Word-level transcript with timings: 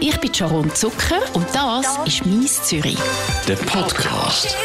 Ich 0.00 0.16
bin 0.20 0.32
Sharon 0.32 0.72
Zucker 0.74 1.20
und 1.34 1.46
das 1.52 1.98
ist 2.06 2.24
«Mies 2.24 2.62
Zürich». 2.62 2.98
Der 3.48 3.56
Podcast. 3.56 4.56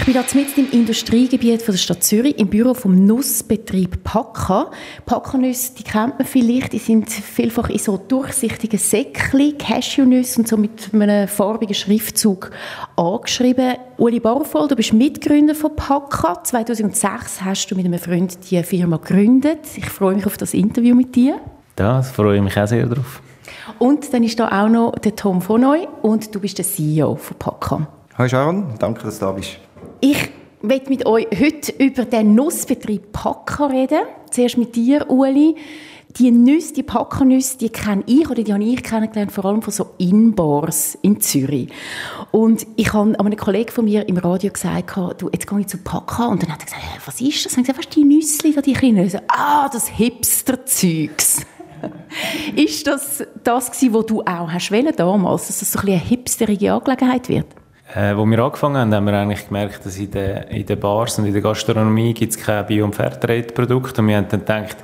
Ich 0.00 0.04
bin 0.04 0.14
hier 0.14 0.24
mitten 0.34 0.60
im 0.60 0.80
Industriegebiet 0.80 1.62
von 1.62 1.74
der 1.74 1.78
Stadt 1.78 2.02
Zürich 2.02 2.36
im 2.38 2.48
Büro 2.48 2.74
vom 2.74 3.06
Nussbetrieb 3.06 4.02
Packa. 4.02 4.72
Packanüsse, 5.06 5.74
die 5.78 5.84
kennt 5.84 6.18
man 6.18 6.26
vielleicht, 6.26 6.72
die 6.72 6.78
sind 6.78 7.08
vielfach 7.08 7.70
in 7.70 7.78
so 7.78 7.96
durchsichtigen 7.96 8.80
Säckchen, 8.80 9.56
Cashewnüsse 9.56 10.40
und 10.40 10.48
so 10.48 10.56
mit 10.56 10.92
einem 10.92 11.28
farbigen 11.28 11.74
Schriftzug 11.74 12.50
angeschrieben. 12.96 13.76
Uli 13.96 14.18
Barfohl, 14.18 14.66
du 14.66 14.74
bist 14.74 14.92
Mitgründer 14.92 15.54
von 15.54 15.76
Packa. 15.76 16.42
2006 16.42 17.42
hast 17.42 17.68
du 17.68 17.76
mit 17.76 17.84
einem 17.84 18.00
Freund 18.00 18.38
die 18.50 18.60
Firma 18.64 18.96
gegründet. 18.96 19.60
Ich 19.76 19.88
freue 19.88 20.16
mich 20.16 20.26
auf 20.26 20.36
das 20.36 20.52
Interview 20.52 20.96
mit 20.96 21.14
dir. 21.14 21.40
Das 21.80 22.10
freue 22.10 22.36
ich 22.36 22.42
mich 22.42 22.60
auch 22.60 22.66
sehr 22.66 22.84
drauf. 22.84 23.22
Und 23.78 24.12
dann 24.12 24.22
ist 24.22 24.38
da 24.38 24.48
auch 24.48 24.68
noch 24.68 24.92
der 24.98 25.16
Tom 25.16 25.40
von 25.40 25.62
Neu 25.62 25.86
und 26.02 26.34
du 26.34 26.38
bist 26.38 26.58
der 26.58 26.66
CEO 26.66 27.14
von 27.14 27.38
Packa. 27.38 27.88
Hi 28.18 28.28
Sharon, 28.28 28.74
danke, 28.78 29.04
dass 29.04 29.18
du 29.18 29.24
da 29.24 29.32
bist. 29.32 29.56
Ich 30.02 30.28
möchte 30.60 30.90
mit 30.90 31.06
euch 31.06 31.26
heute 31.32 31.72
über 31.82 32.04
den 32.04 32.34
Nussbetrieb 32.34 33.12
Packa 33.12 33.68
reden. 33.68 34.00
Zuerst 34.30 34.58
mit 34.58 34.76
dir, 34.76 35.08
Uli. 35.08 35.56
Die 36.18 36.30
Nüsse, 36.30 36.74
die 36.74 36.82
Packernüsse, 36.82 37.56
die 37.56 37.70
kenne 37.70 38.02
ich 38.04 38.28
oder 38.28 38.42
die 38.42 38.52
habe 38.52 38.62
ich 38.62 38.82
kennengelernt, 38.82 39.32
vor 39.32 39.46
allem 39.46 39.62
von 39.62 39.72
so 39.72 39.90
Inbars 39.96 40.98
in 41.00 41.20
Zürich. 41.20 41.70
Und 42.30 42.66
ich 42.76 42.92
habe 42.92 43.18
einem 43.18 43.36
Kollegen 43.36 43.70
von 43.70 43.86
mir 43.86 44.06
im 44.06 44.18
Radio 44.18 44.52
gesagt, 44.52 44.96
du, 45.18 45.30
jetzt 45.32 45.46
gehe 45.46 45.60
ich 45.60 45.68
zu 45.68 45.78
Packa. 45.78 46.26
Und 46.26 46.42
dann 46.42 46.52
hat 46.52 46.60
er 46.60 46.66
gesagt, 46.66 46.82
was 47.06 47.20
ist 47.22 47.46
das? 47.46 47.54
Und 47.54 47.60
ich 47.60 47.68
gesagt, 47.68 47.78
was 47.78 47.88
die 47.94 48.04
Nüsse 48.04 48.52
da, 48.52 48.60
die 48.60 48.74
kleinen 48.74 48.96
Nüsse? 48.96 49.22
Ah, 49.28 49.70
das 49.72 49.88
Hipster-Zeugs. 49.88 51.46
ist 52.56 52.86
das 52.86 53.24
das 53.42 53.70
gewesen, 53.70 53.94
was 53.94 54.06
du 54.06 54.20
auch 54.22 54.50
hast 54.50 54.70
wollen 54.72 54.94
damals, 54.96 55.46
dass 55.46 55.60
das 55.60 55.72
so 55.72 55.80
ein 55.80 55.88
eine 55.88 55.96
hipsterige 55.96 56.72
Angelegenheit 56.72 57.28
wird? 57.28 57.46
Äh, 57.94 58.14
wir 58.14 58.38
angefangen 58.38 58.76
haben, 58.76 58.94
haben 58.94 59.04
wir 59.06 59.14
eigentlich 59.14 59.48
gemerkt, 59.48 59.84
dass 59.84 59.98
in 59.98 60.10
den, 60.10 60.44
in 60.44 60.64
den 60.64 60.78
Bars 60.78 61.18
und 61.18 61.26
in 61.26 61.32
der 61.32 61.42
Gastronomie 61.42 62.14
gibt 62.14 62.32
es 62.32 62.38
kein 62.38 62.64
Bio- 62.66 62.84
und 62.84 62.94
Fairtrade-Produkt. 62.94 63.98
Und 63.98 64.08
wir 64.08 64.16
haben 64.16 64.28
dann 64.28 64.40
gedacht, 64.40 64.76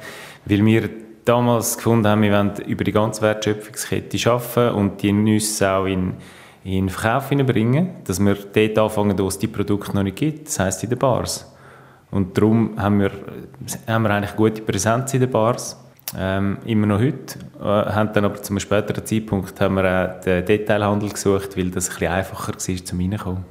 weil 0.44 0.64
wir 0.64 0.90
damals 1.24 1.76
gefunden 1.76 2.06
haben, 2.06 2.22
wir 2.22 2.32
wollen 2.32 2.52
über 2.66 2.84
die 2.84 2.92
ganze 2.92 3.22
Wertschöpfungskette 3.22 4.30
arbeiten 4.30 4.74
und 4.74 5.02
die 5.02 5.12
Nüsse 5.12 5.70
auch 5.70 5.86
in, 5.86 6.14
in 6.64 6.88
Verkauf 6.88 7.28
bringen, 7.30 7.96
dass 8.04 8.18
wir 8.18 8.34
dort 8.34 8.78
anfangen, 8.78 9.18
wo 9.18 9.28
es 9.28 9.38
die 9.38 9.48
Produkte 9.48 9.94
noch 9.94 10.02
nicht 10.02 10.16
gibt, 10.16 10.48
das 10.48 10.58
heisst 10.58 10.82
in 10.82 10.90
den 10.90 10.98
Bars. 10.98 11.52
Und 12.10 12.36
darum 12.36 12.80
haben 12.80 13.00
wir, 13.00 13.10
haben 13.86 14.02
wir 14.02 14.10
eigentlich 14.10 14.36
gute 14.36 14.62
Präsenz 14.62 15.14
in 15.14 15.20
den 15.20 15.30
Bars 15.30 15.76
ähm, 16.16 16.58
immer 16.64 16.86
noch 16.86 17.00
heute. 17.00 17.38
Äh, 17.60 17.64
haben 17.64 18.10
dann 18.12 18.24
aber 18.26 18.40
zu 18.42 18.52
einem 18.52 18.60
späteren 18.60 19.04
Zeitpunkt 19.04 19.60
haben 19.60 19.74
wir 19.74 19.84
auch 19.84 20.20
den 20.24 20.44
Detailhandel 20.44 21.10
gesucht, 21.10 21.56
weil 21.56 21.70
das 21.70 21.88
ein 21.88 21.94
bisschen 21.94 22.12
einfacher 22.12 22.52
war, 22.52 22.84
zum 22.84 23.00
reinkommen. 23.00 23.44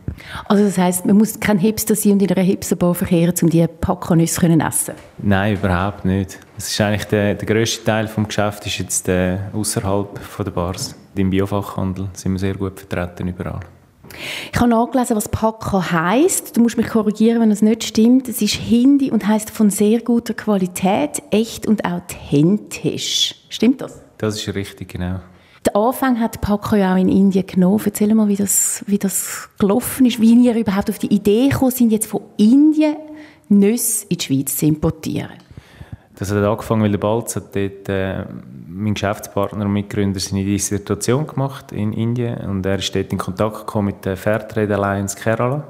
Also 0.45 0.63
das 0.63 0.77
heisst, 0.77 1.05
man 1.05 1.17
muss 1.17 1.39
kein 1.39 1.57
Hipster 1.57 1.95
sein 1.95 2.13
und 2.13 2.21
in 2.21 2.31
einer 2.31 2.41
Hipsterbar 2.41 2.95
verkehren, 2.95 3.33
um 3.41 3.49
diese 3.49 3.67
Packanüsse 3.67 4.39
zu 4.39 4.47
essen? 4.47 4.95
Nein, 5.17 5.55
überhaupt 5.55 6.05
nicht. 6.05 6.39
Es 6.57 6.69
ist 6.69 6.79
eigentlich 6.81 7.05
der, 7.05 7.35
der 7.35 7.45
grösste 7.45 7.83
Teil 7.83 8.05
des 8.05 8.27
Geschäfts 8.27 8.65
ist 8.65 8.77
jetzt 8.77 9.09
äh, 9.09 9.37
außerhalb 9.53 10.19
der 10.45 10.51
Bars. 10.51 10.95
Im 11.15 11.29
Biofachhandel 11.29 12.07
sind 12.13 12.33
wir 12.33 12.39
sehr 12.39 12.55
gut 12.55 12.79
vertreten 12.79 13.27
überall. 13.27 13.59
Ich 14.51 14.59
habe 14.59 14.69
nachgelesen, 14.69 15.15
was 15.15 15.29
Pakka 15.29 15.91
heisst. 15.91 16.55
Du 16.57 16.61
musst 16.61 16.77
mich 16.77 16.87
korrigieren, 16.87 17.41
wenn 17.41 17.51
es 17.51 17.61
nicht 17.61 17.83
stimmt. 17.83 18.27
Es 18.27 18.41
ist 18.41 18.55
Hindi 18.55 19.11
und 19.11 19.27
heißt 19.27 19.49
von 19.49 19.69
sehr 19.69 20.01
guter 20.01 20.33
Qualität, 20.33 21.21
echt 21.31 21.67
und 21.67 21.85
authentisch. 21.85 23.35
Stimmt 23.49 23.81
das? 23.81 24.01
Das 24.17 24.35
ist 24.35 24.55
richtig, 24.55 24.89
genau. 24.89 25.19
Der 25.65 25.75
Anfang 25.75 26.19
hat 26.19 26.41
Pakka 26.41 26.75
ja 26.75 26.93
auch 26.93 26.99
in 26.99 27.09
Indien 27.09 27.47
genommen. 27.47 27.81
Erzähl 27.83 28.13
mal, 28.13 28.27
wie 28.27 28.35
das, 28.35 28.83
wie 28.87 28.99
das 28.99 29.49
gelaufen 29.57 30.05
ist, 30.05 30.21
wie 30.21 30.33
ihr 30.33 30.55
überhaupt 30.55 30.89
auf 30.89 30.99
die 30.99 31.13
Idee 31.13 31.49
gekommen 31.49 31.71
sind, 31.71 31.91
jetzt 31.91 32.07
von 32.07 32.21
Indien 32.37 32.95
Nüsse 33.49 34.05
in 34.09 34.17
die 34.17 34.23
Schweiz 34.23 34.57
zu 34.57 34.65
importieren. 34.65 35.44
Das 36.17 36.31
hat 36.31 36.43
angefangen, 36.43 36.83
weil 36.83 36.91
der 36.91 36.97
Balz 36.97 37.35
hat 37.35 37.55
dort, 37.55 37.89
äh, 37.89 38.23
mein 38.67 38.93
Geschäftspartner 38.93 39.65
und 39.65 39.73
Mitgründer 39.73 40.19
seine 40.19 40.43
Dissertation 40.43 41.27
gemacht 41.27 41.71
in 41.71 41.93
Indien 41.93 42.37
und 42.49 42.65
er 42.65 42.79
ist 42.79 42.95
dort 42.95 43.11
in 43.11 43.17
Kontakt 43.17 43.59
gekommen 43.59 43.87
mit 43.87 44.05
der 44.05 44.15
Fairtrade 44.15 44.75
Alliance 44.75 45.17
Kerala 45.17 45.63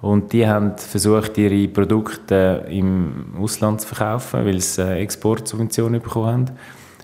und 0.00 0.32
die 0.32 0.46
haben 0.46 0.76
versucht, 0.76 1.38
ihre 1.38 1.68
Produkte 1.68 2.66
im 2.68 3.34
Ausland 3.40 3.80
zu 3.80 3.88
verkaufen, 3.88 4.44
weil 4.44 4.60
sie 4.60 4.82
äh, 4.82 5.00
Exportsubventionen 5.00 6.00
bekommen 6.00 6.26
haben 6.26 6.44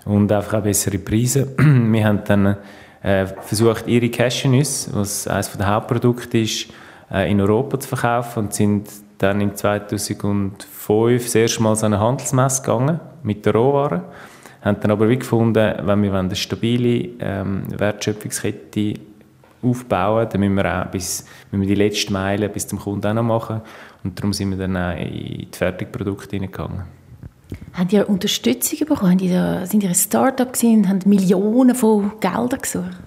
und 0.05 0.31
einfach 0.31 0.55
auch 0.59 0.63
bessere 0.63 0.99
Preise. 0.99 1.47
Wir 1.57 2.05
haben 2.05 2.21
dann 2.25 2.57
äh, 3.01 3.25
versucht, 3.25 3.87
ihre 3.87 4.09
Cashewnüsse, 4.09 4.91
was 4.93 5.27
eines 5.27 5.51
der 5.51 5.67
Hauptprodukte 5.67 6.39
ist, 6.39 6.67
äh, 7.11 7.31
in 7.31 7.39
Europa 7.39 7.79
zu 7.79 7.87
verkaufen 7.87 8.45
und 8.45 8.53
sind 8.53 8.89
dann 9.19 9.41
im 9.41 9.55
2005 9.55 11.23
das 11.23 11.35
erste 11.35 11.61
Mal 11.61 11.75
so 11.75 11.85
eine 11.85 11.99
Handelsmesse 11.99 12.61
gegangen 12.61 12.99
mit 13.21 13.45
der 13.45 13.53
Rohware. 13.53 14.03
Haben 14.61 14.79
dann 14.81 14.91
aber 14.91 15.07
wie 15.07 15.19
gefunden, 15.19 15.73
wenn 15.83 16.03
wir 16.03 16.13
eine 16.13 16.35
stabile 16.35 17.09
ähm, 17.19 17.63
Wertschöpfungskette 17.77 18.95
aufbauen, 19.61 20.27
dann 20.31 20.39
müssen 20.39 20.55
wir 20.55 20.81
auch 20.81 20.85
bis, 20.87 21.25
müssen 21.51 21.61
wir 21.61 21.67
die 21.67 21.81
letzte 21.81 22.11
Meile 22.11 22.49
bis 22.49 22.67
zum 22.67 22.79
Kunden 22.79 23.05
auch 23.07 23.13
noch 23.13 23.23
machen. 23.23 23.61
Und 24.03 24.17
darum 24.17 24.33
sind 24.33 24.51
wir 24.51 24.57
dann 24.57 24.77
auch 24.77 24.97
in 24.97 25.49
die 25.51 25.57
Fertigprodukte 25.57 26.37
hineingegangen. 26.37 26.83
Haben 27.73 27.89
ihr 27.91 28.09
Unterstützung 28.09 28.79
bekommen? 28.79 29.11
Haben 29.11 29.19
ihr, 29.19 29.65
sind 29.65 29.83
ihr 29.83 29.89
ein 29.89 29.95
Start-up 29.95 30.53
und 30.63 30.87
haben 30.87 30.99
Millionen 31.05 31.75
von 31.75 32.13
Geldern 32.19 32.61
gesucht? 32.61 32.97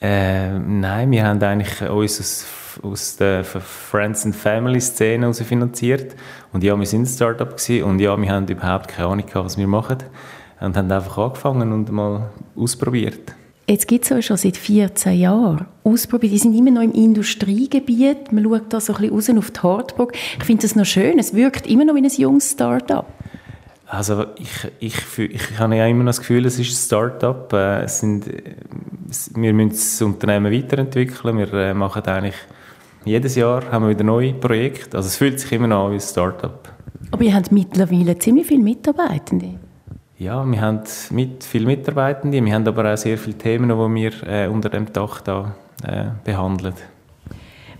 Äh, 0.00 0.58
nein, 0.58 1.10
wir 1.12 1.24
haben 1.24 1.40
eigentlich 1.42 1.88
uns 1.88 2.44
aus 2.82 3.16
der 3.16 3.44
Friends 3.44 4.24
and 4.24 4.34
Family 4.34 4.80
Szene 4.80 5.32
finanziert. 5.34 6.14
Und 6.52 6.64
ja, 6.64 6.78
wir 6.78 6.86
sind 6.86 7.02
ein 7.02 7.06
Startup 7.06 7.50
gewesen, 7.56 7.84
und 7.84 7.98
ja, 7.98 8.16
wir 8.20 8.30
haben 8.30 8.46
überhaupt 8.48 8.88
keine 8.88 9.08
Ahnung 9.08 9.26
gehabt, 9.26 9.46
was 9.46 9.58
wir 9.58 9.66
machen. 9.66 9.98
Und 10.60 10.76
haben 10.76 10.90
einfach 10.90 11.18
angefangen 11.18 11.72
und 11.72 11.90
mal 11.90 12.30
ausprobiert. 12.56 13.34
Jetzt 13.68 13.86
gibt 13.86 14.04
es 14.04 14.12
euch 14.12 14.26
schon 14.26 14.36
seit 14.36 14.56
14 14.56 15.18
Jahren. 15.18 15.66
Ausprobiert. 15.84 16.32
Die 16.32 16.38
sind 16.38 16.54
immer 16.54 16.70
noch 16.70 16.82
im 16.82 16.92
Industriegebiet. 16.92 18.32
Man 18.32 18.44
schaut 18.44 18.72
da 18.72 18.80
so 18.80 18.92
ein 18.94 19.10
bisschen 19.10 19.36
raus 19.36 19.44
auf 19.44 19.50
die 19.50 19.60
Hardburg. 19.60 20.12
Ich 20.38 20.44
finde 20.44 20.62
das 20.62 20.74
noch 20.74 20.84
schön. 20.84 21.18
Es 21.18 21.34
wirkt 21.34 21.66
immer 21.66 21.84
noch 21.84 21.94
wie 21.94 22.00
ein 22.00 22.10
junges 22.10 22.50
Start-up. 22.50 23.06
Also 23.86 24.24
ich, 24.36 24.70
ich, 24.80 25.18
ich, 25.18 25.58
habe 25.58 25.76
ja 25.76 25.86
immer 25.86 26.02
noch 26.02 26.10
das 26.10 26.20
Gefühl, 26.20 26.46
es 26.46 26.58
ist 26.58 26.70
ein 26.70 26.86
Start-up. 26.86 27.52
Äh, 27.52 27.86
wir 29.34 29.52
müssen 29.52 29.68
das 29.68 30.02
Unternehmen 30.02 30.52
weiterentwickeln. 30.52 31.38
Wir 31.38 31.52
äh, 31.52 31.74
machen 31.74 32.02
eigentlich 32.04 32.36
jedes 33.04 33.34
Jahr 33.34 33.70
haben 33.70 33.84
wir 33.84 33.90
wieder 33.90 34.04
neue 34.04 34.32
Projekte. 34.32 34.96
Also 34.96 35.08
es 35.08 35.16
fühlt 35.16 35.40
sich 35.40 35.52
immer 35.52 35.66
noch 35.66 35.86
an 35.86 35.92
wie 35.92 35.96
ein 35.96 36.00
Start-up. 36.00 36.72
Aber 37.10 37.22
ihr 37.22 37.34
habt 37.34 37.52
mittlerweile 37.52 38.18
ziemlich 38.18 38.46
viele 38.46 38.62
Mitarbeitende. 38.62 39.58
Ja, 40.18 40.44
wir 40.44 40.60
haben 40.60 40.80
mit 41.10 41.42
viele 41.42 41.66
Mitarbeitende. 41.66 42.44
Wir 42.44 42.54
haben 42.54 42.66
aber 42.66 42.92
auch 42.92 42.96
sehr 42.96 43.18
viele 43.18 43.36
Themen, 43.36 43.68
die 43.68 44.00
wir 44.00 44.12
äh, 44.26 44.46
unter 44.46 44.68
dem 44.68 44.92
Dach 44.92 45.20
da, 45.20 45.54
äh, 45.82 46.04
behandeln. 46.24 46.74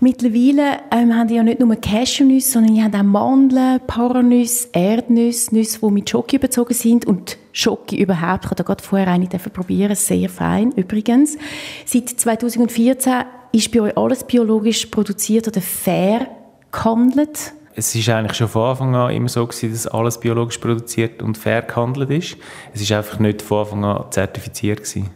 Mittlerweile 0.01 0.81
ähm, 0.91 1.15
haben 1.15 1.29
die 1.29 1.37
ja 1.37 1.45
nicht 1.45 1.61
nur 1.61 1.77
Cashewnüsse, 1.77 2.51
sondern 2.51 2.75
die 2.75 2.83
haben 2.83 3.15
auch 3.15 3.21
Mandeln, 3.21 3.81
Paranüsse, 3.87 4.71
Erdnüsse, 4.73 5.55
Nüsse, 5.55 5.79
die 5.81 5.91
mit 5.93 6.11
Schoki 6.11 6.35
überzogen 6.35 6.75
sind 6.75 7.07
und 7.07 7.39
Schoki 7.53 8.03
überhaupt. 8.03 8.45
Ich 8.45 8.51
habe 8.51 8.57
da 8.57 8.65
gerade 8.65 8.83
vorher 8.83 9.07
eine 9.07 9.29
probieren, 9.29 9.95
sehr 9.95 10.29
fein 10.29 10.73
übrigens. 10.73 11.39
Seit 11.87 12.09
2014 12.09 13.13
ist 13.53 13.71
bei 13.71 13.81
euch 13.81 13.97
alles 13.97 14.25
biologisch 14.25 14.87
produziert 14.87 15.47
oder 15.49 15.61
fair 15.61 16.27
gehandelt? 16.71 17.53
Es 17.75 17.95
ist 17.95 18.09
eigentlich 18.11 18.37
schon 18.37 18.49
von 18.49 18.63
Anfang 18.71 18.95
an 18.95 19.15
immer 19.15 19.31
so 19.31 19.47
gewesen, 19.47 19.73
dass 19.73 19.87
alles 19.87 20.21
biologisch 20.21 20.59
produziert 20.59 21.23
und 21.23 21.39
fair 21.39 21.63
gehandelt 21.63 22.11
ist. 22.11 22.37
Es 22.75 22.83
ist 22.83 22.93
einfach 22.93 23.19
nicht 23.19 23.41
von 23.41 23.61
Anfang 23.61 23.85
an 23.85 24.05
zertifiziert 24.11 24.83
gewesen. 24.83 25.09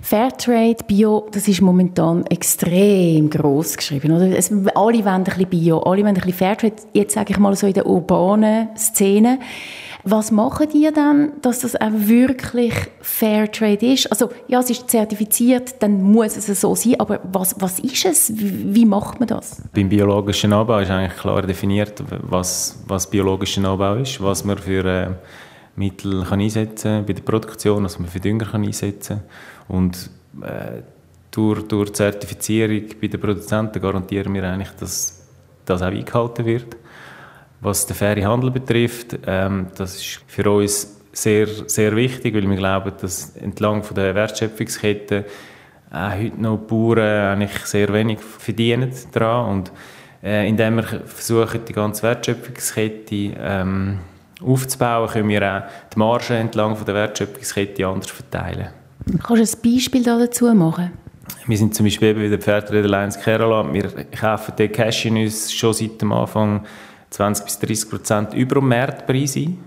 Fairtrade, 0.00 0.84
Bio, 0.86 1.28
das 1.32 1.48
ist 1.48 1.60
momentan 1.60 2.26
extrem 2.26 3.28
groß 3.28 3.76
geschrieben. 3.76 4.12
Oder? 4.12 4.36
Es, 4.36 4.52
alle 4.52 5.04
wollen 5.04 5.06
ein 5.06 5.24
bisschen 5.24 5.46
Bio, 5.46 5.78
alle 5.80 6.02
wollen 6.02 6.08
ein 6.08 6.14
bisschen 6.14 6.32
Fairtrade. 6.32 6.76
Jetzt 6.92 7.14
sage 7.14 7.32
ich 7.32 7.38
mal 7.38 7.56
so 7.56 7.66
in 7.66 7.74
der 7.74 7.86
urbanen 7.86 8.68
Szene. 8.76 9.40
Was 10.04 10.30
machen 10.30 10.68
die 10.72 10.88
dann, 10.94 11.32
dass 11.42 11.60
das 11.60 11.76
auch 11.76 11.90
wirklich 11.92 12.72
Fairtrade 13.00 13.92
ist? 13.92 14.10
Also 14.10 14.30
ja, 14.48 14.60
es 14.60 14.70
ist 14.70 14.90
zertifiziert, 14.90 15.82
dann 15.82 16.02
muss 16.02 16.36
es 16.36 16.60
so 16.60 16.74
sein, 16.74 16.98
aber 16.98 17.20
was, 17.32 17.54
was 17.58 17.78
ist 17.80 18.04
es? 18.04 18.32
Wie, 18.34 18.86
macht 18.86 19.20
man 19.20 19.28
das? 19.28 19.62
Beim 19.74 19.88
biologischen 19.88 20.52
Anbau 20.52 20.78
ist 20.78 20.90
eigentlich 20.90 21.18
klar 21.18 21.42
definiert, 21.42 22.02
was, 22.22 22.82
was 22.86 23.08
biologischer 23.08 23.64
Anbau 23.64 23.94
ist, 23.96 24.22
was 24.22 24.44
man 24.44 24.58
für 24.58 24.84
äh, 24.84 25.08
Mittel 25.76 26.24
kann 26.24 26.40
einsetzen 26.40 26.96
kann 26.98 27.06
bei 27.06 27.12
der 27.12 27.22
Produktion, 27.22 27.84
was 27.84 27.98
man 27.98 28.08
für 28.08 28.20
Dünger 28.20 28.46
kann 28.46 28.64
einsetzen 28.64 29.20
kann. 29.68 29.76
Und 29.76 30.10
äh, 30.42 30.82
durch, 31.30 31.62
durch 31.68 31.92
Zertifizierung 31.92 32.84
bei 33.00 33.06
den 33.06 33.20
Produzenten 33.20 33.80
garantieren 33.80 34.34
wir 34.34 34.44
eigentlich, 34.44 34.70
dass 34.78 35.26
das 35.64 35.82
auch 35.82 35.86
eingehalten 35.86 36.44
wird. 36.44 36.76
Was 37.60 37.86
den 37.86 37.96
fairen 37.96 38.26
Handel 38.26 38.50
betrifft, 38.50 39.18
ähm, 39.26 39.66
das 39.76 39.96
ist 39.96 40.20
für 40.26 40.50
uns 40.50 40.96
sehr, 41.12 41.46
sehr 41.66 41.94
wichtig, 41.94 42.34
weil 42.34 42.48
wir 42.48 42.56
glauben, 42.56 42.92
dass 43.00 43.36
entlang 43.36 43.82
von 43.82 43.94
der 43.94 44.14
Wertschöpfungskette 44.14 45.24
auch 45.90 46.12
heute 46.12 46.40
noch 46.40 46.58
die 46.58 46.66
Bauern 46.66 46.98
eigentlich 47.42 47.66
sehr 47.66 47.92
wenig 47.92 48.20
verdienen 48.20 48.92
daran 49.12 49.50
und 49.50 49.72
äh, 50.22 50.48
indem 50.48 50.76
wir 50.76 50.84
versuchen, 50.84 51.64
die 51.66 51.72
ganze 51.72 52.02
Wertschöpfungskette 52.04 53.32
ähm, 53.38 53.98
aufzubauen, 54.42 55.08
können 55.08 55.28
wir 55.28 55.42
auch 55.42 55.90
die 55.92 55.98
Marge 55.98 56.34
entlang 56.34 56.76
von 56.76 56.86
der 56.86 56.94
Wertschöpfungskette 56.94 57.86
anders 57.86 58.10
verteilen. 58.10 58.68
Kannst 59.22 59.54
du 59.54 59.68
ein 59.68 59.74
Beispiel 59.74 60.04
dazu 60.04 60.54
machen? 60.54 60.92
Wir 61.46 61.58
sind 61.58 61.74
zum 61.74 61.86
Beispiel 61.86 62.14
bei 62.14 62.28
der 62.28 62.38
Pferdreeder 62.38 62.88
Lions 62.88 63.18
Kerala. 63.18 63.72
Wir 63.72 63.88
kaufen 64.18 64.54
den 64.56 64.70
Cashewnüsse 64.70 65.52
schon 65.52 65.72
seit 65.72 66.00
dem 66.00 66.12
Anfang 66.12 66.64
20 67.10 67.44
bis 67.44 67.58
30 67.58 67.90
Prozent 67.90 68.34
über 68.34 68.56
dem 68.56 68.68
Marktpreis 68.68 69.36
ein. 69.36 69.58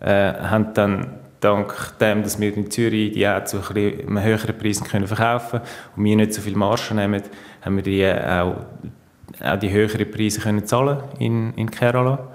Äh, 0.00 0.34
haben 0.34 0.74
dann 0.74 1.06
dank 1.40 1.98
dem, 2.00 2.22
dass 2.22 2.40
wir 2.40 2.54
in 2.54 2.70
Zürich 2.70 3.12
die 3.12 3.26
auch 3.26 3.44
zu 3.44 3.58
einem 3.70 4.22
höheren 4.22 4.58
Preis 4.58 4.82
können 4.82 5.06
verkaufen 5.06 5.60
und 5.96 6.04
wir 6.04 6.16
nicht 6.16 6.34
so 6.34 6.42
viel 6.42 6.56
Marge 6.56 6.94
nehmen, 6.94 7.22
haben 7.62 7.76
wir 7.76 7.82
die 7.82 8.06
auch, 8.06 8.56
auch 9.42 9.58
die 9.58 9.70
höheren 9.70 10.10
Preise 10.10 10.40
können 10.40 10.66
zahlen 10.66 10.98
in, 11.18 11.54
in 11.54 11.70
Kerala. 11.70 12.28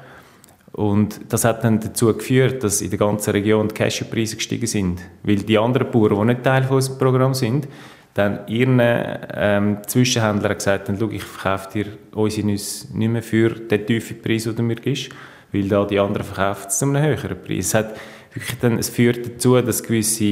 Und 0.73 1.19
das 1.29 1.43
hat 1.43 1.63
dann 1.63 1.81
dazu 1.81 2.13
geführt, 2.13 2.63
dass 2.63 2.81
in 2.81 2.89
der 2.89 2.99
ganzen 2.99 3.31
Region 3.31 3.67
die 3.67 3.73
Cashewpreise 3.73 4.37
gestiegen 4.37 4.67
sind. 4.67 5.01
Weil 5.23 5.37
die 5.37 5.57
anderen 5.57 5.91
Bauern, 5.91 6.15
die 6.19 6.33
nicht 6.33 6.43
Teil 6.43 6.63
von 6.63 6.77
unserem 6.77 6.97
Programm 6.97 7.33
sind, 7.33 7.67
dann 8.13 8.47
ihren 8.47 8.79
ähm, 8.81 9.77
Zwischenhändler 9.87 10.55
gesagt 10.55 10.89
haben, 10.89 11.11
ich 11.11 11.23
verkaufe 11.23 11.71
dir 11.71 11.85
unsere 12.13 12.47
Nüsse 12.47 12.87
nicht 12.97 13.09
mehr 13.09 13.23
für 13.23 13.49
den 13.51 13.85
tiefen 13.85 14.21
Preis, 14.21 14.43
den 14.43 14.55
du 14.55 14.63
mir 14.63 14.75
gibst, 14.75 15.09
weil 15.53 15.67
da 15.67 15.85
die 15.85 15.99
anderen 15.99 16.25
verkaufen 16.25 16.65
es 16.67 16.79
zu 16.79 16.85
einem 16.85 17.01
höheren 17.01 17.41
Preis. 17.41 17.67
Es, 17.67 17.73
hat 17.73 17.95
wirklich 18.33 18.59
dann, 18.59 18.77
es 18.77 18.89
führt 18.89 19.25
dazu, 19.25 19.61
dass 19.61 19.83
gewisse 19.83 20.25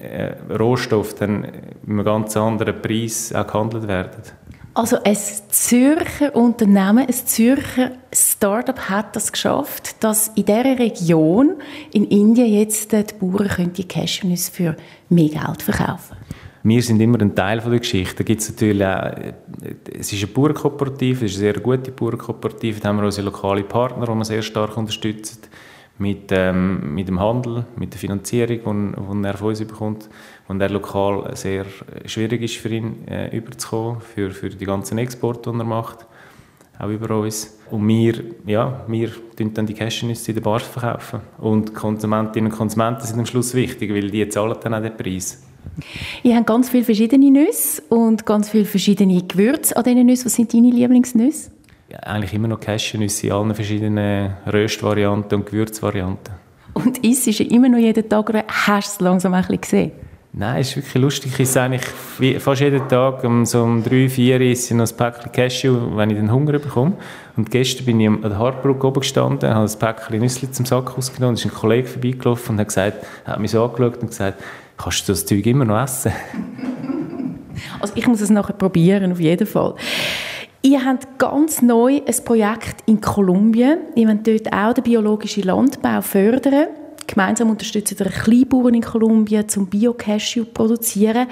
äh, 0.00 0.36
Rohstoffe 0.58 1.14
dann 1.14 1.40
mit 1.40 1.52
einem 1.86 2.04
ganz 2.04 2.36
anderen 2.36 2.80
Preis 2.80 3.32
auch 3.34 3.46
gehandelt 3.46 3.88
werden. 3.88 4.22
Also 4.74 4.96
ein 5.02 5.16
Zürcher 5.48 6.36
Unternehmen, 6.36 7.06
ein 7.06 7.12
Zürcher 7.12 7.90
Startup 8.12 8.78
hat 8.78 9.16
das 9.16 9.32
geschafft, 9.32 9.96
dass 10.04 10.28
in 10.28 10.44
dieser 10.44 10.78
Region 10.78 11.56
in 11.92 12.04
Indien 12.04 12.46
jetzt 12.46 12.92
die 12.92 13.04
Bauern 13.18 13.72
die 13.72 13.88
Cashewnüsse 13.88 14.52
für 14.52 14.76
mehr 15.08 15.30
Geld 15.30 15.62
verkaufen 15.62 16.16
wir 16.68 16.82
sind 16.82 17.00
immer 17.00 17.20
ein 17.20 17.34
Teil 17.34 17.60
von 17.60 17.70
der 17.70 17.80
Geschichte. 17.80 18.16
Da 18.16 18.24
gibt 18.24 18.40
es 18.40 18.50
natürlich 18.50 18.84
auch, 18.84 19.10
es 19.92 20.12
ist 20.12 20.24
eine 20.24 20.32
Bauernkooperative, 20.32 21.24
es 21.24 21.32
ist 21.32 21.38
eine 21.38 21.52
sehr 21.52 21.62
gute 21.62 21.92
Bauernkooperative. 21.92 22.80
Da 22.80 22.88
haben 22.88 22.98
wir 22.98 23.04
unsere 23.04 23.26
lokalen 23.26 23.66
Partner, 23.66 24.06
die 24.06 24.14
wir 24.14 24.24
sehr 24.24 24.42
stark 24.42 24.76
unterstützen, 24.76 25.38
mit, 25.98 26.30
ähm, 26.30 26.94
mit 26.94 27.08
dem 27.08 27.20
Handel, 27.20 27.64
mit 27.76 27.92
der 27.92 27.98
Finanzierung, 27.98 28.94
die 29.22 29.26
er 29.26 29.36
von 29.36 29.48
uns 29.48 29.64
bekommt, 29.64 30.08
und 30.46 30.60
der 30.60 30.70
lokal 30.70 31.36
sehr 31.36 31.66
schwierig 32.06 32.42
ist 32.42 32.56
für 32.56 32.70
ihn 32.70 33.06
äh, 33.06 33.36
überzukommen, 33.36 34.00
für, 34.00 34.30
für 34.30 34.48
die 34.48 34.64
ganzen 34.64 34.98
Exporte, 34.98 35.52
die 35.52 35.58
er 35.58 35.64
macht, 35.64 36.06
auch 36.78 36.88
über 36.88 37.18
uns. 37.18 37.58
Und 37.70 37.86
wir, 37.86 38.14
ja, 38.46 38.84
wir 38.86 39.10
dann 39.36 39.66
die 39.66 39.74
Cashewnüsse 39.74 40.30
in 40.30 40.36
den 40.36 40.44
Bars 40.44 40.62
verkaufen. 40.62 41.20
Und 41.38 41.74
Konsumentinnen 41.74 42.50
und 42.50 42.56
Konsumenten 42.56 43.04
sind 43.04 43.18
am 43.18 43.26
Schluss 43.26 43.52
wichtig, 43.54 43.92
weil 43.92 44.10
die 44.10 44.28
zahlen 44.28 44.56
dann 44.62 44.74
auch 44.74 44.80
den 44.80 44.96
Preis. 44.96 45.47
Ihr 46.22 46.36
habt 46.36 46.46
ganz 46.46 46.70
viele 46.70 46.84
verschiedene 46.84 47.30
Nüsse 47.30 47.82
und 47.88 48.26
ganz 48.26 48.50
viele 48.50 48.64
verschiedene 48.64 49.22
Gewürze 49.22 49.76
an 49.76 49.84
diesen 49.84 50.06
Nüssen. 50.06 50.26
Was 50.26 50.34
sind 50.34 50.52
deine 50.52 50.70
Lieblingsnüsse? 50.70 51.50
Ja, 51.90 52.00
eigentlich 52.00 52.34
immer 52.34 52.48
noch 52.48 52.60
Cashewnüsse 52.60 53.28
in 53.28 53.32
allen 53.32 53.54
verschiedenen 53.54 54.34
Röstvarianten 54.46 55.38
und 55.38 55.46
Gewürzvarianten. 55.46 56.34
Und 56.74 56.98
isst 56.98 57.26
du 57.26 57.44
immer 57.44 57.68
noch 57.68 57.78
jeden 57.78 58.08
Tag 58.08 58.28
oder 58.28 58.44
hast 58.46 58.88
du 58.88 58.92
es 58.92 59.00
langsam 59.00 59.34
ein 59.34 59.42
bisschen 59.42 59.60
gesehen? 59.60 59.92
Nein, 60.32 60.60
es 60.60 60.68
ist 60.68 60.76
wirklich 60.76 61.02
lustig. 61.02 61.32
Ich 61.32 61.40
esse 61.40 61.62
eigentlich 61.62 62.40
fast 62.40 62.60
jeden 62.60 62.86
Tag 62.88 63.24
um 63.24 63.46
so 63.46 63.62
um 63.62 63.82
drei, 63.82 64.08
vier 64.08 64.40
esse 64.42 64.76
noch 64.76 64.88
ein 64.88 64.96
Päckchen 64.96 65.32
Cashew, 65.32 65.96
wenn 65.96 66.10
ich 66.10 66.16
den 66.16 66.30
Hunger 66.30 66.58
bekomme. 66.58 66.92
Und 67.36 67.50
gestern 67.50 67.86
bin 67.86 67.98
ich 67.98 68.08
an 68.08 68.20
der 68.20 68.38
Hartbrücke 68.38 68.86
oben 68.86 69.00
gestanden, 69.00 69.52
habe 69.52 69.68
ein 69.68 69.78
Päckchen 69.78 70.20
Nüsse 70.20 70.50
zum 70.52 70.66
Sack 70.66 70.96
ausgenommen, 70.96 71.30
und 71.30 71.44
ist 71.44 71.46
ein 71.46 71.54
Kollege 71.58 71.88
vorbeigelaufen 71.88 72.54
und 72.54 72.60
hat, 72.60 72.68
gesagt, 72.68 73.06
hat 73.24 73.40
mich 73.40 73.50
so 73.50 73.64
angeschaut 73.64 73.96
und 74.02 74.08
gesagt, 74.08 74.42
kannst 74.78 75.08
du 75.08 75.12
das 75.12 75.26
Zeug 75.26 75.44
immer 75.46 75.64
noch 75.64 75.82
essen? 75.82 76.12
also 77.80 77.92
ich 77.96 78.06
muss 78.06 78.20
es 78.20 78.30
nachher 78.30 78.54
probieren, 78.54 79.12
auf 79.12 79.20
jeden 79.20 79.46
Fall. 79.46 79.74
Ihr 80.62 80.84
habt 80.84 81.18
ganz 81.18 81.62
neu 81.62 82.00
ein 82.04 82.24
Projekt 82.24 82.82
in 82.86 83.00
Kolumbien. 83.00 83.78
Ihr 83.94 84.08
wollt 84.08 84.26
dort 84.26 84.52
auch 84.52 84.72
den 84.72 84.84
biologischen 84.84 85.44
Landbau 85.44 86.00
fördern. 86.00 86.68
Gemeinsam 87.06 87.48
unterstützen 87.48 87.98
wir 87.98 88.06
Kleinbauern 88.06 88.74
in 88.74 88.82
Kolumbien, 88.82 89.48
zum 89.48 89.66
Bio-Cashew 89.66 90.44
produzieren. 90.44 91.26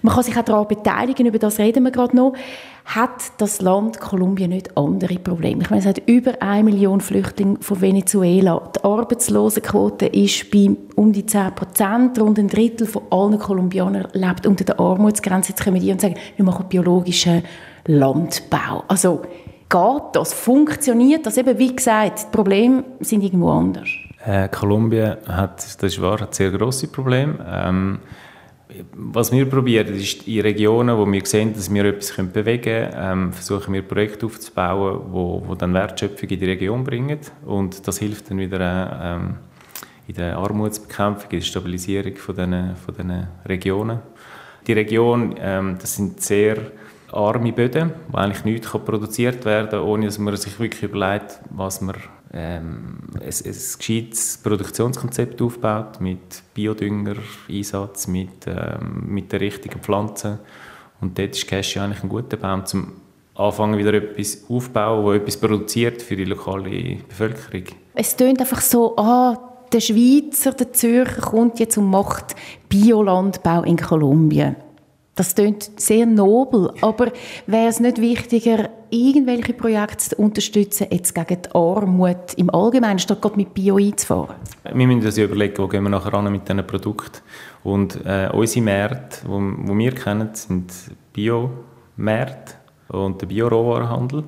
Man 0.00 0.14
kann 0.14 0.22
sich 0.22 0.36
auch 0.36 0.44
daran 0.44 0.66
beteiligen, 0.66 1.26
über 1.26 1.38
das 1.38 1.58
reden 1.58 1.84
wir 1.84 1.90
gerade 1.90 2.16
noch. 2.16 2.32
Hat 2.94 3.34
das 3.38 3.62
Land 3.62 4.00
Kolumbien 4.00 4.50
nicht 4.50 4.76
andere 4.76 5.14
Probleme? 5.20 5.62
Ich 5.62 5.70
meine, 5.70 5.80
es 5.80 5.86
hat 5.86 6.02
über 6.08 6.42
eine 6.42 6.64
Million 6.64 7.00
Flüchtlinge 7.00 7.58
von 7.60 7.80
Venezuela. 7.80 8.68
Die 8.74 8.82
Arbeitslosenquote 8.82 10.06
ist 10.06 10.50
bei 10.50 10.70
um 10.96 11.12
die 11.12 11.24
10 11.24 11.54
Prozent. 11.54 12.18
Rund 12.18 12.40
ein 12.40 12.48
Drittel 12.48 12.88
von 12.88 13.02
allen 13.10 13.38
Kolumbianern 13.38 14.08
lebt 14.12 14.44
unter 14.44 14.64
der 14.64 14.80
Armutsgrenze. 14.80 15.50
Jetzt 15.50 15.62
kommen 15.62 15.80
die 15.80 15.92
und 15.92 16.00
sagen, 16.00 16.16
wir 16.34 16.44
machen 16.44 16.66
biologischen 16.68 17.44
Landbau. 17.86 18.82
Also 18.88 19.22
geht 19.68 20.02
das? 20.14 20.34
Funktioniert 20.34 21.24
das? 21.24 21.36
Eben, 21.36 21.56
wie 21.60 21.76
gesagt, 21.76 22.22
die 22.24 22.36
Probleme 22.36 22.82
sind 22.98 23.22
irgendwo 23.22 23.50
anders. 23.50 23.88
Äh, 24.24 24.48
Kolumbien 24.48 25.16
hat, 25.28 25.58
das 25.58 25.76
ist 25.80 26.02
wahr, 26.02 26.20
hat 26.20 26.34
sehr 26.34 26.50
grosse 26.50 26.88
Probleme. 26.88 27.38
Ähm, 27.48 28.00
was 28.92 29.32
wir 29.32 29.48
probieren, 29.48 29.94
ist 29.94 30.26
in 30.26 30.40
Regionen, 30.40 30.96
wo 30.96 31.10
wir 31.10 31.24
sehen, 31.24 31.52
dass 31.52 31.72
wir 31.72 31.84
etwas 31.84 32.12
bewegen 32.32 32.62
können, 32.62 32.94
ähm, 32.96 33.32
versuchen 33.32 33.74
wir 33.74 33.82
Projekte 33.82 34.26
aufzubauen, 34.26 35.00
wo, 35.10 35.42
wo 35.46 35.54
dann 35.54 35.74
Wertschöpfung 35.74 36.28
in 36.28 36.40
die 36.40 36.46
Region 36.46 36.84
bringen 36.84 37.18
und 37.44 37.86
das 37.86 37.98
hilft 37.98 38.30
dann 38.30 38.38
wieder 38.38 38.60
äh, 38.60 39.14
ähm, 39.14 39.36
in 40.06 40.14
der 40.14 40.36
Armutsbekämpfung, 40.36 41.30
in 41.30 41.38
der 41.38 41.44
Stabilisierung 41.44 42.16
von 42.16 42.34
diesen, 42.34 42.76
von 42.76 43.26
Regionen. 43.46 44.00
Die 44.66 44.72
Region, 44.72 45.34
ähm, 45.38 45.76
das 45.80 45.96
sind 45.96 46.20
sehr 46.20 46.56
arme 47.12 47.52
Böden, 47.52 47.92
wo 48.08 48.18
eigentlich 48.18 48.44
nichts 48.44 48.70
produziert 48.70 49.44
werden 49.44 49.70
kann, 49.70 49.80
ohne 49.80 50.06
dass 50.06 50.18
man 50.18 50.36
sich 50.36 50.58
wirklich 50.58 50.82
überlegt, 50.82 51.40
was 51.50 51.80
man 51.80 51.96
ähm, 52.32 52.98
ein, 53.14 53.22
ein 53.22 53.30
gescheites 53.78 54.38
Produktionskonzept 54.42 55.42
aufbaut 55.42 56.00
mit 56.00 56.42
Biodünger-Einsatz, 56.54 58.06
mit, 58.06 58.46
ähm, 58.46 59.04
mit 59.06 59.32
den 59.32 59.40
richtigen 59.40 59.80
Pflanzen. 59.80 60.38
Und 61.00 61.18
dort 61.18 61.34
ist 61.34 61.46
Cashew 61.46 61.80
eigentlich 61.80 62.02
ein 62.02 62.08
guter 62.08 62.36
Baum, 62.36 62.64
zum 62.66 62.92
anfangen 63.34 63.78
wieder 63.78 63.94
etwas 63.94 64.44
aufbauen, 64.48 65.06
das 65.06 65.16
etwas 65.16 65.36
produziert 65.38 66.02
für 66.02 66.16
die 66.16 66.24
lokale 66.24 66.98
Bevölkerung. 67.08 67.64
Es 67.94 68.14
tönt 68.16 68.40
einfach 68.40 68.60
so, 68.60 68.96
ah, 68.96 69.36
der 69.72 69.80
Schweizer, 69.80 70.52
der 70.52 70.72
Zürcher 70.72 71.20
kommt 71.20 71.58
jetzt 71.58 71.78
und 71.78 71.90
macht 71.90 72.36
Biolandbau 72.68 73.62
in 73.62 73.76
Kolumbien. 73.76 74.56
Das 75.20 75.34
klingt 75.34 75.78
sehr 75.78 76.06
nobel, 76.06 76.72
aber 76.80 77.12
wäre 77.46 77.68
es 77.68 77.78
nicht 77.78 78.00
wichtiger, 78.00 78.70
irgendwelche 78.88 79.52
Projekte 79.52 79.98
zu 79.98 80.16
unterstützen, 80.16 80.86
jetzt 80.90 81.14
gegen 81.14 81.42
die 81.42 81.54
Armut 81.54 82.32
im 82.38 82.48
Allgemeinen, 82.48 82.98
statt 82.98 83.20
gerade 83.20 83.36
mit 83.36 83.52
Bio 83.52 83.76
einzufahren? 83.76 84.36
Wir 84.64 84.86
müssen 84.86 85.04
uns 85.04 85.18
überlegen, 85.18 85.58
wo 85.58 85.68
gehen 85.68 85.82
wir 85.82 85.90
nachher 85.90 86.22
mit 86.22 86.48
diesen 86.48 86.66
Produkten. 86.66 87.18
Und 87.62 88.02
äh, 88.06 88.30
unsere 88.32 88.64
Märkte, 88.64 89.18
die 89.26 89.78
wir 89.78 89.92
kennen, 89.92 90.30
sind 90.32 90.72
Biomärkte 91.12 92.54
und 92.88 93.20
der 93.20 93.26
Bio-Rohwarenhandel. 93.26 94.24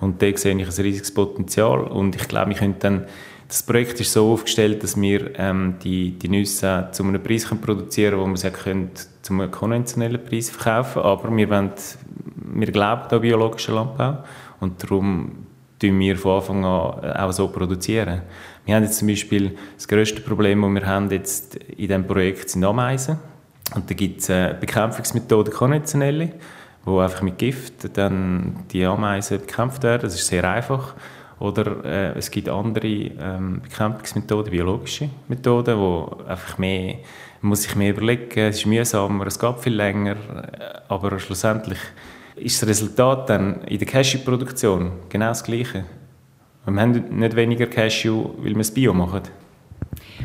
Und 0.00 0.22
da 0.22 0.26
sehe 0.36 0.56
ich 0.56 0.64
ein 0.78 0.84
riesiges 0.84 1.12
Potenzial. 1.12 1.80
Und 1.80 2.14
ich 2.14 2.28
glaube, 2.28 2.50
wir 2.50 2.56
können 2.56 2.76
dann 2.78 3.06
das 3.48 3.62
Projekt 3.62 4.00
ist 4.00 4.12
so 4.12 4.32
aufgestellt, 4.32 4.82
dass 4.82 5.00
wir 5.00 5.38
ähm, 5.38 5.76
die, 5.82 6.12
die 6.12 6.28
Nüsse 6.28 6.88
zu 6.92 7.04
einem 7.04 7.22
Preis 7.22 7.48
können 7.48 7.60
produzieren 7.60 8.18
können, 8.18 8.22
wo 8.22 8.30
wir 8.30 8.36
sie 8.36 8.88
zu 9.22 9.32
einem 9.32 9.50
konventionellen 9.50 10.24
Preis 10.24 10.50
verkaufen 10.50 11.02
Aber 11.02 11.34
wir, 11.36 11.48
wollen, 11.50 11.70
wir 12.54 12.72
glauben 12.72 13.08
an 13.08 13.20
biologischen 13.20 13.74
Landbau 13.74 14.24
und 14.60 14.82
darum 14.82 15.46
produzieren 15.80 15.98
wir 15.98 16.16
von 16.16 16.36
Anfang 16.36 16.64
an 16.64 17.04
äh, 17.04 17.18
auch 17.18 17.32
so 17.32 17.48
produzieren. 17.48 18.22
Wir 18.64 18.74
haben 18.74 18.82
jetzt 18.82 18.98
zum 18.98 19.08
Beispiel 19.08 19.56
das 19.76 19.86
grösste 19.86 20.20
Problem, 20.20 20.62
das 20.62 20.74
wir 20.74 20.86
haben 20.86 21.10
jetzt 21.10 21.54
in 21.54 21.76
diesem 21.88 22.06
Projekt 22.06 22.50
sind 22.50 22.64
Ameisen. 22.64 23.18
Und 23.74 23.88
da 23.90 23.94
gibt 23.94 24.20
es 24.20 24.28
äh, 24.28 24.54
Bekämpfungsmethoden 24.58 25.52
konventionelle, 25.52 26.32
wo 26.84 27.00
einfach 27.00 27.22
mit 27.22 27.38
Gift 27.38 27.96
dann 27.96 28.64
die 28.72 28.84
Ameisen 28.84 29.40
bekämpft 29.40 29.82
werden. 29.82 30.02
Das 30.02 30.14
ist 30.14 30.26
sehr 30.26 30.48
einfach. 30.48 30.94
Oder 31.38 31.84
äh, 31.84 32.18
es 32.18 32.30
gibt 32.30 32.48
andere 32.48 32.86
ähm, 32.86 33.60
Bekämpfungsmethoden, 33.62 34.50
biologische 34.50 35.10
Methoden, 35.28 35.78
wo 35.78 36.16
einfach 36.26 36.56
mehr, 36.56 36.96
muss 37.42 37.62
sich 37.62 37.76
mehr 37.76 37.90
überlegen, 37.90 38.40
es 38.40 38.58
ist 38.58 38.66
mühsamer, 38.66 39.26
es 39.26 39.38
geht 39.38 39.58
viel 39.60 39.74
länger, 39.74 40.12
äh, 40.12 40.78
aber 40.88 41.18
schlussendlich 41.18 41.78
ist 42.36 42.60
das 42.60 42.68
Resultat 42.68 43.28
dann 43.30 43.62
in 43.64 43.78
der 43.78 43.86
Cashew-Produktion 43.86 44.92
genau 45.08 45.28
das 45.28 45.44
Gleiche. 45.44 45.84
Wir 46.64 46.80
haben 46.80 46.92
nicht 46.92 47.36
weniger 47.36 47.66
Cashew, 47.66 48.30
weil 48.38 48.54
wir 48.54 48.60
es 48.60 48.72
Bio 48.72 48.92
machen. 48.92 49.22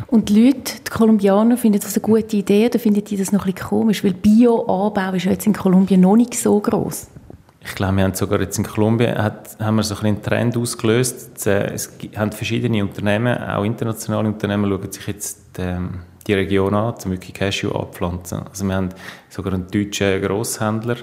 Und 0.08 0.30
die 0.30 0.46
Leute, 0.46 0.74
die 0.86 0.89
Kolumbianer, 0.89 1.58
finden 1.58 1.80
das 1.80 1.96
eine 1.96 2.01
gute 2.01 2.38
Idee 2.38 2.65
oder 2.65 2.80
finden 2.80 3.03
die 3.03 3.18
das 3.18 3.32
noch 3.32 3.46
ein 3.46 3.53
bisschen 3.53 3.70
komisch? 3.70 4.03
Weil 4.03 4.13
Bio-Anbau 4.13 5.13
ist 5.13 5.25
jetzt 5.25 5.46
in 5.46 5.53
Kolumbien 5.53 6.01
noch 6.01 6.15
nicht 6.15 6.36
so 6.36 6.60
groß. 6.60 7.08
Ich 7.63 7.75
glaube, 7.75 7.98
wir 7.98 8.03
haben 8.06 8.15
sogar 8.15 8.41
jetzt 8.41 8.58
in 8.58 8.65
Kolumbien 8.65 9.22
hat, 9.22 9.56
haben 9.60 9.75
wir 9.75 9.84
so 9.84 9.96
ein 9.96 10.06
einen 10.06 10.24
Trend 10.24 10.58
ausgelöst. 10.58 11.46
Es 11.46 11.91
haben 12.15 12.32
verschiedene 12.32 12.84
Unternehmen, 12.84 13.38
auch 13.38 13.63
internationale 13.63 14.27
Unternehmen, 14.27 14.70
schauen 14.70 14.91
sich 14.91 15.06
jetzt 15.08 15.60
ähm, 15.60 16.01
die 16.25 16.34
Region 16.34 16.74
an, 16.74 16.96
um 17.06 17.12
wirklich 17.12 17.34
Cashew 17.34 17.72
anpflanzen. 17.72 18.41
Also 18.50 18.65
wir 18.65 18.75
haben 18.75 18.89
sogar 19.30 19.53
einen 19.53 19.68
deutschen 19.70 20.22
Grosshändler, 20.22 20.98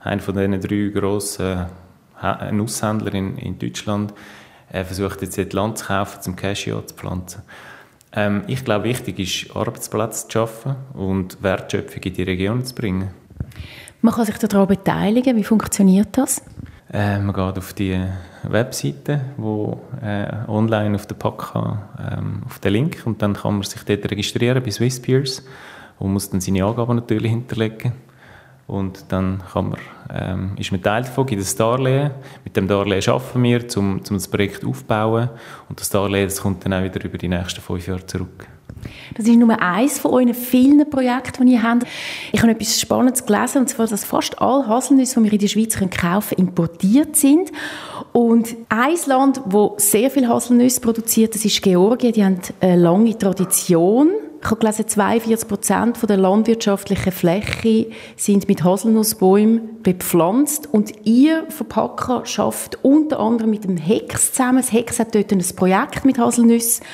einen 0.00 0.20
von 0.20 0.34
diesen 0.34 0.60
drei 0.60 0.90
grossen 1.00 1.66
äh, 2.22 2.52
Nusshändler 2.52 3.14
in, 3.14 3.38
in 3.38 3.58
Deutschland, 3.58 4.12
er 4.68 4.84
versucht 4.84 5.22
jetzt 5.22 5.38
das 5.38 5.52
Land 5.52 5.78
zu 5.78 5.86
kaufen, 5.86 6.20
um 6.26 6.36
Cashew 6.36 6.80
zu 6.82 6.94
pflanzen. 6.94 7.42
Ähm, 8.12 8.42
ich 8.46 8.64
glaube, 8.64 8.84
wichtig 8.84 9.18
ist, 9.18 9.56
Arbeitsplätze 9.56 10.26
zu 10.26 10.32
schaffen 10.32 10.76
und 10.94 11.42
Wertschöpfung 11.42 12.02
in 12.02 12.14
die 12.14 12.22
Region 12.22 12.64
zu 12.64 12.74
bringen. 12.74 13.10
Man 14.06 14.14
kann 14.14 14.24
sich 14.24 14.38
daran 14.38 14.68
beteiligen. 14.68 15.36
Wie 15.36 15.42
funktioniert 15.42 16.10
das? 16.12 16.40
Äh, 16.92 17.18
man 17.18 17.34
geht 17.34 17.58
auf 17.58 17.72
die 17.72 18.00
Webseite, 18.44 19.20
wo 19.36 19.80
äh, 20.00 20.28
online 20.46 20.94
auf 20.94 21.06
der 21.06 21.16
Pack 21.16 21.52
ähm, 21.56 22.44
auf 22.46 22.60
den 22.60 22.72
Link 22.72 23.02
und 23.04 23.20
dann 23.20 23.34
kann 23.34 23.54
man 23.54 23.64
sich 23.64 23.82
dort 23.82 24.08
registrieren 24.08 24.62
bei 24.62 24.70
Swisspeers 24.70 25.42
und 25.98 26.12
muss 26.12 26.30
dann 26.30 26.40
seine 26.40 26.64
Angaben 26.64 26.94
natürlich 26.94 27.32
hinterlegen. 27.32 27.94
Und 28.68 29.06
dann 29.08 29.42
kann 29.52 29.70
man, 29.70 29.80
ähm, 30.14 30.52
ist 30.56 30.70
man 30.70 30.80
Teil 30.80 31.02
davon, 31.02 31.26
gibt 31.26 31.42
ein 31.42 31.58
Darlehen. 31.58 32.12
Mit 32.44 32.56
dem 32.56 32.68
Darlehen 32.68 33.02
arbeiten 33.08 33.42
wir, 33.42 33.76
um, 33.76 33.94
um 33.94 34.02
das 34.08 34.28
Projekt 34.28 34.64
aufzubauen. 34.64 35.30
Und 35.68 35.80
das 35.80 35.90
Darlehen 35.90 36.28
das 36.28 36.40
kommt 36.40 36.64
dann 36.64 36.74
auch 36.74 36.84
wieder 36.84 37.04
über 37.04 37.18
die 37.18 37.26
nächsten 37.26 37.60
fünf 37.60 37.88
Jahre 37.88 38.06
zurück. 38.06 38.46
Das 39.16 39.26
ist 39.26 39.36
nur 39.36 39.60
eines 39.60 39.98
von 39.98 40.12
euren 40.12 40.34
vielen 40.34 40.88
Projekten, 40.88 41.46
die 41.46 41.54
ihr 41.54 41.62
habt. 41.62 41.84
Ich 42.32 42.42
habe 42.42 42.52
etwas 42.52 42.80
Spannendes 42.80 43.24
gelesen, 43.24 43.58
und 43.58 43.68
zwar, 43.68 43.86
dass 43.86 44.04
fast 44.04 44.40
alle 44.40 44.66
Haselnüsse, 44.66 45.20
die 45.20 45.24
wir 45.24 45.32
in 45.32 45.38
der 45.38 45.48
Schweiz 45.48 45.78
kaufen 45.78 45.90
können, 45.90 46.48
importiert 46.48 47.16
sind. 47.16 47.50
Und 48.12 48.56
ein 48.68 48.96
Land, 49.06 49.40
das 49.46 49.90
sehr 49.90 50.10
viel 50.10 50.28
Haselnüsse 50.28 50.80
produziert, 50.80 51.34
das 51.34 51.44
ist 51.44 51.62
Georgien. 51.62 52.12
Die 52.12 52.24
haben 52.24 52.40
eine 52.60 52.76
lange 52.76 53.16
Tradition. 53.16 54.10
Ich 54.40 54.50
habe 54.50 54.60
gelesen, 54.60 54.86
42 54.86 55.48
Prozent 55.48 55.98
der 56.08 56.16
landwirtschaftlichen 56.16 57.10
Fläche 57.10 57.86
sind 58.16 58.46
mit 58.46 58.62
Haselnussbäumen 58.62 59.82
bepflanzt. 59.82 60.68
Und 60.72 60.92
ihr 61.04 61.44
Verpacker 61.48 62.24
schafft 62.26 62.78
unter 62.84 63.18
anderem 63.18 63.50
mit 63.50 63.64
dem 63.64 63.76
Hex 63.76 64.32
zusammen. 64.32 64.58
Das 64.58 64.72
Hex 64.72 65.00
hat 65.00 65.14
dort 65.14 65.32
ein 65.32 65.42
Projekt 65.56 66.04
mit 66.04 66.18
Haselnüssen 66.18 66.84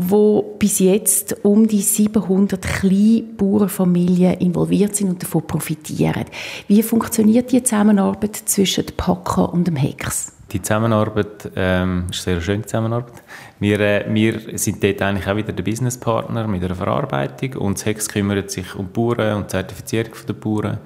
wo 0.00 0.54
bis 0.60 0.78
jetzt 0.78 1.44
um 1.44 1.66
die 1.66 1.82
700 1.82 2.62
Kleinbauernfamilien 2.62 4.34
involviert 4.34 4.94
sind 4.94 5.10
und 5.10 5.22
davon 5.22 5.44
profitieren. 5.44 6.24
Wie 6.68 6.84
funktioniert 6.84 7.50
die 7.50 7.64
Zusammenarbeit 7.64 8.36
zwischen 8.36 8.86
dem 8.86 8.96
Packer 8.96 9.52
und 9.52 9.66
dem 9.66 9.74
Hex? 9.74 10.32
Die 10.52 10.62
Zusammenarbeit 10.62 11.50
ähm, 11.56 12.06
ist 12.10 12.28
eine 12.28 12.36
sehr 12.36 12.40
schöne 12.40 12.62
Zusammenarbeit. 12.64 13.22
Wir, 13.58 13.80
äh, 13.80 14.04
wir 14.08 14.56
sind 14.56 14.82
dort 14.82 15.02
eigentlich 15.02 15.26
auch 15.26 15.36
wieder 15.36 15.52
der 15.52 15.64
Businesspartner 15.64 16.46
mit 16.46 16.62
der 16.62 16.76
Verarbeitung 16.76 17.54
und 17.54 17.78
das 17.78 17.84
Hex 17.84 18.08
kümmert 18.08 18.52
sich 18.52 18.76
um 18.76 18.86
die 18.86 18.92
Bauern 18.92 19.38
und 19.38 19.44
die 19.46 19.48
Zertifizierung 19.48 20.12
der 20.28 20.32
Bauern 20.34 20.78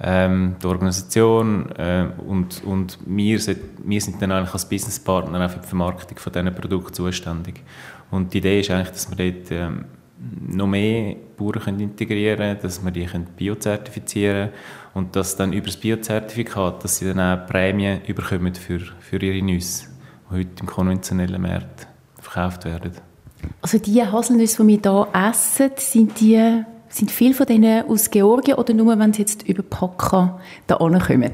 ähm, 0.00 0.56
die 0.62 0.66
Organisation 0.66 1.70
äh, 1.76 2.06
und, 2.26 2.62
und 2.64 2.98
wir, 3.06 3.38
sind, 3.38 3.60
wir 3.82 4.00
sind 4.00 4.20
dann 4.20 4.32
eigentlich 4.32 4.52
als 4.52 4.68
Businesspartner 4.68 5.46
auch 5.46 5.50
für 5.50 5.60
die 5.60 5.66
Vermarktung 5.66 6.18
von 6.18 6.32
diesen 6.32 6.54
Produkten 6.54 6.92
zuständig. 6.92 7.62
Und 8.10 8.32
die 8.32 8.38
Idee 8.38 8.60
ist 8.60 8.70
eigentlich, 8.70 8.90
dass 8.90 9.10
wir 9.10 9.32
dort 9.32 9.50
ähm, 9.50 9.84
noch 10.48 10.66
mehr 10.66 11.16
Bauern 11.36 11.60
können 11.60 11.80
integrieren 11.80 12.38
können, 12.38 12.58
dass 12.62 12.84
wir 12.84 12.90
die 12.90 13.04
können 13.04 13.26
biozertifizieren 13.36 14.50
können 14.50 14.52
und 14.94 15.16
dass 15.16 15.36
dann 15.36 15.52
über 15.52 15.66
das 15.66 15.76
Biozertifikat, 15.76 16.82
dass 16.84 16.98
sie 16.98 17.12
dann 17.12 17.20
auch 17.20 17.46
Prämien 17.46 18.00
bekommen 18.06 18.54
für, 18.54 18.80
für 19.00 19.22
ihre 19.22 19.44
Nüsse, 19.44 19.88
die 20.30 20.36
heute 20.36 20.60
im 20.60 20.66
konventionellen 20.66 21.42
Markt 21.42 21.86
verkauft 22.20 22.64
werden. 22.64 22.92
Also 23.60 23.78
die 23.78 24.02
Haselnüsse, 24.02 24.62
die 24.62 24.68
wir 24.68 24.80
hier 24.82 25.08
essen, 25.28 25.70
sind 25.76 26.20
die 26.20 26.64
sind 26.88 27.10
viele 27.10 27.34
von 27.34 27.46
denen 27.46 27.86
aus 27.88 28.10
Georgien 28.10 28.56
oder 28.56 28.72
nur, 28.72 28.98
wenn 28.98 29.12
sie 29.12 29.22
jetzt 29.22 29.42
über 29.46 29.62
Pakka 29.62 30.40
da 30.66 30.76
kommen? 30.76 31.32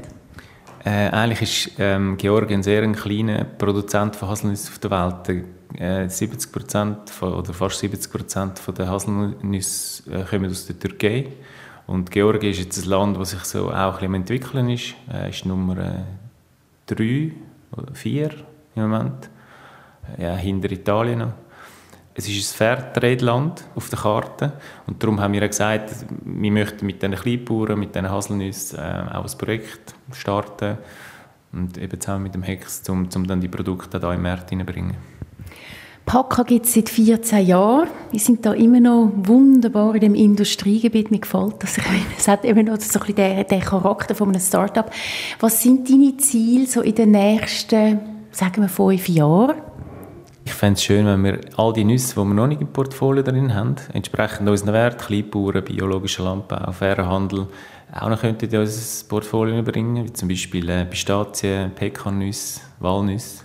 Äh, 0.85 1.09
eigentlich 1.09 1.41
ist 1.41 1.79
ähm, 1.79 2.17
Georgien 2.17 2.61
sehr 2.61 2.83
ein 2.83 2.93
kleiner 2.93 3.45
Produzent 3.45 4.15
von 4.17 4.29
Haselnüssen 4.29 4.73
auf 4.73 4.79
der 4.79 4.91
Welt. 4.91 5.45
Äh, 5.79 6.09
70 6.09 6.53
oder 7.21 7.53
fast 7.53 7.79
70 7.79 8.11
Prozent 8.11 8.61
der 8.77 8.89
Haselnüsse 8.89 10.11
äh, 10.11 10.23
kommen 10.23 10.51
aus 10.51 10.65
der 10.65 10.77
Türkei. 10.77 11.27
Und 11.87 12.11
Georgien 12.11 12.51
ist 12.51 12.59
jetzt 12.59 12.83
ein 12.83 12.89
Land, 12.89 13.17
das 13.17 13.31
sich 13.31 13.43
so 13.45 13.71
auch 13.71 14.01
ein 14.01 14.13
entwickeln 14.13 14.69
ist. 14.69 14.95
Äh, 15.11 15.29
ist 15.29 15.45
Nummer 15.45 16.05
3 16.87 17.03
äh, 17.03 17.31
oder 17.77 17.95
4 17.95 18.29
im 18.75 18.81
Moment. 18.81 19.29
Ja, 20.17 20.35
hinter 20.35 20.69
Italien 20.69 21.19
noch 21.19 21.33
es 22.15 22.27
ist 22.27 22.53
ein 22.53 22.57
Fairtrade-Land 22.57 23.63
auf 23.75 23.89
der 23.89 23.99
Karte 23.99 24.53
und 24.85 25.01
darum 25.01 25.19
haben 25.19 25.33
wir 25.33 25.47
gesagt, 25.47 26.05
wir 26.23 26.51
möchten 26.51 26.85
mit 26.85 27.01
diesen 27.01 27.15
Kleinbauern, 27.15 27.79
mit 27.79 27.95
diesen 27.95 28.09
Haselnüssen 28.09 28.79
äh, 28.79 29.05
auch 29.13 29.25
ein 29.25 29.37
Projekt 29.37 29.95
starten 30.11 30.77
und 31.51 31.77
eben 31.77 31.99
zusammen 31.99 32.23
mit 32.23 32.35
dem 32.35 32.43
Hex, 32.43 32.87
um, 32.89 33.07
um 33.15 33.27
dann 33.27 33.41
die 33.41 33.47
Produkte 33.47 33.99
da 33.99 34.11
den 34.11 34.21
Markt 34.21 34.49
hineinzubringen. 34.49 34.95
Paka 36.05 36.43
gibt 36.43 36.65
es 36.65 36.73
seit 36.73 36.89
14 36.89 37.45
Jahren. 37.45 37.87
Wir 38.11 38.19
sind 38.19 38.45
da 38.45 38.51
immer 38.51 38.81
noch 38.81 39.09
wunderbar 39.15 39.95
in 39.95 40.01
dem 40.01 40.15
Industriegebiet. 40.15 41.11
Mir 41.11 41.19
gefällt 41.19 41.55
das. 41.59 41.77
Es 42.17 42.27
hat 42.27 42.43
immer 42.43 42.61
noch 42.61 42.79
so 42.81 42.99
ein 42.99 43.05
bisschen 43.05 43.15
den, 43.15 43.47
den 43.47 43.61
Charakter 43.61 44.13
von 44.13 44.27
einem 44.27 44.41
Start-up. 44.41 44.91
Was 45.39 45.61
sind 45.61 45.89
deine 45.89 46.17
Ziele 46.17 46.67
so 46.67 46.81
in 46.81 46.95
den 46.95 47.11
nächsten, 47.11 47.99
sagen 48.31 48.61
wir, 48.61 48.67
fünf 48.67 49.07
Jahren? 49.07 49.55
Ich 50.45 50.53
fände 50.53 50.77
es 50.77 50.83
schön, 50.83 51.05
wenn 51.05 51.23
wir 51.23 51.39
all 51.57 51.73
die 51.73 51.85
Nüsse, 51.85 52.15
die 52.15 52.27
wir 52.27 52.33
noch 52.33 52.47
nicht 52.47 52.61
im 52.61 52.67
Portfolio 52.67 53.23
drin 53.23 53.53
haben, 53.53 53.75
entsprechend 53.93 54.49
unseren 54.49 54.73
Wert, 54.73 54.99
Kleinbauern, 54.99 55.63
biologischer 55.63 56.23
Landbau, 56.23 56.71
fairer 56.71 57.07
Handel, 57.07 57.47
auch 57.93 58.09
noch 58.09 58.19
könnten 58.19 58.49
in 58.49 58.59
unser 58.59 59.07
Portfolio 59.07 59.61
bringen, 59.61 60.03
wie 60.03 60.13
zum 60.13 60.27
Beispiel 60.27 60.67
äh, 60.69 60.85
Pistazien, 60.85 61.71
Pekannüsse, 61.71 62.61
Walnüsse. 62.79 63.43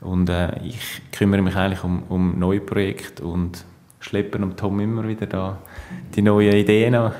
Und 0.00 0.28
äh, 0.30 0.58
ich 0.64 0.78
kümmere 1.12 1.42
mich 1.42 1.56
eigentlich 1.56 1.82
um, 1.82 2.04
um 2.08 2.38
neue 2.38 2.60
Projekte 2.60 3.24
und 3.24 3.64
schleppe 4.00 4.38
um 4.38 4.56
Tom 4.56 4.80
immer 4.80 5.06
wieder 5.06 5.26
da 5.26 5.58
die 6.14 6.22
neuen 6.22 6.54
Ideen 6.54 6.94
an. 6.94 7.12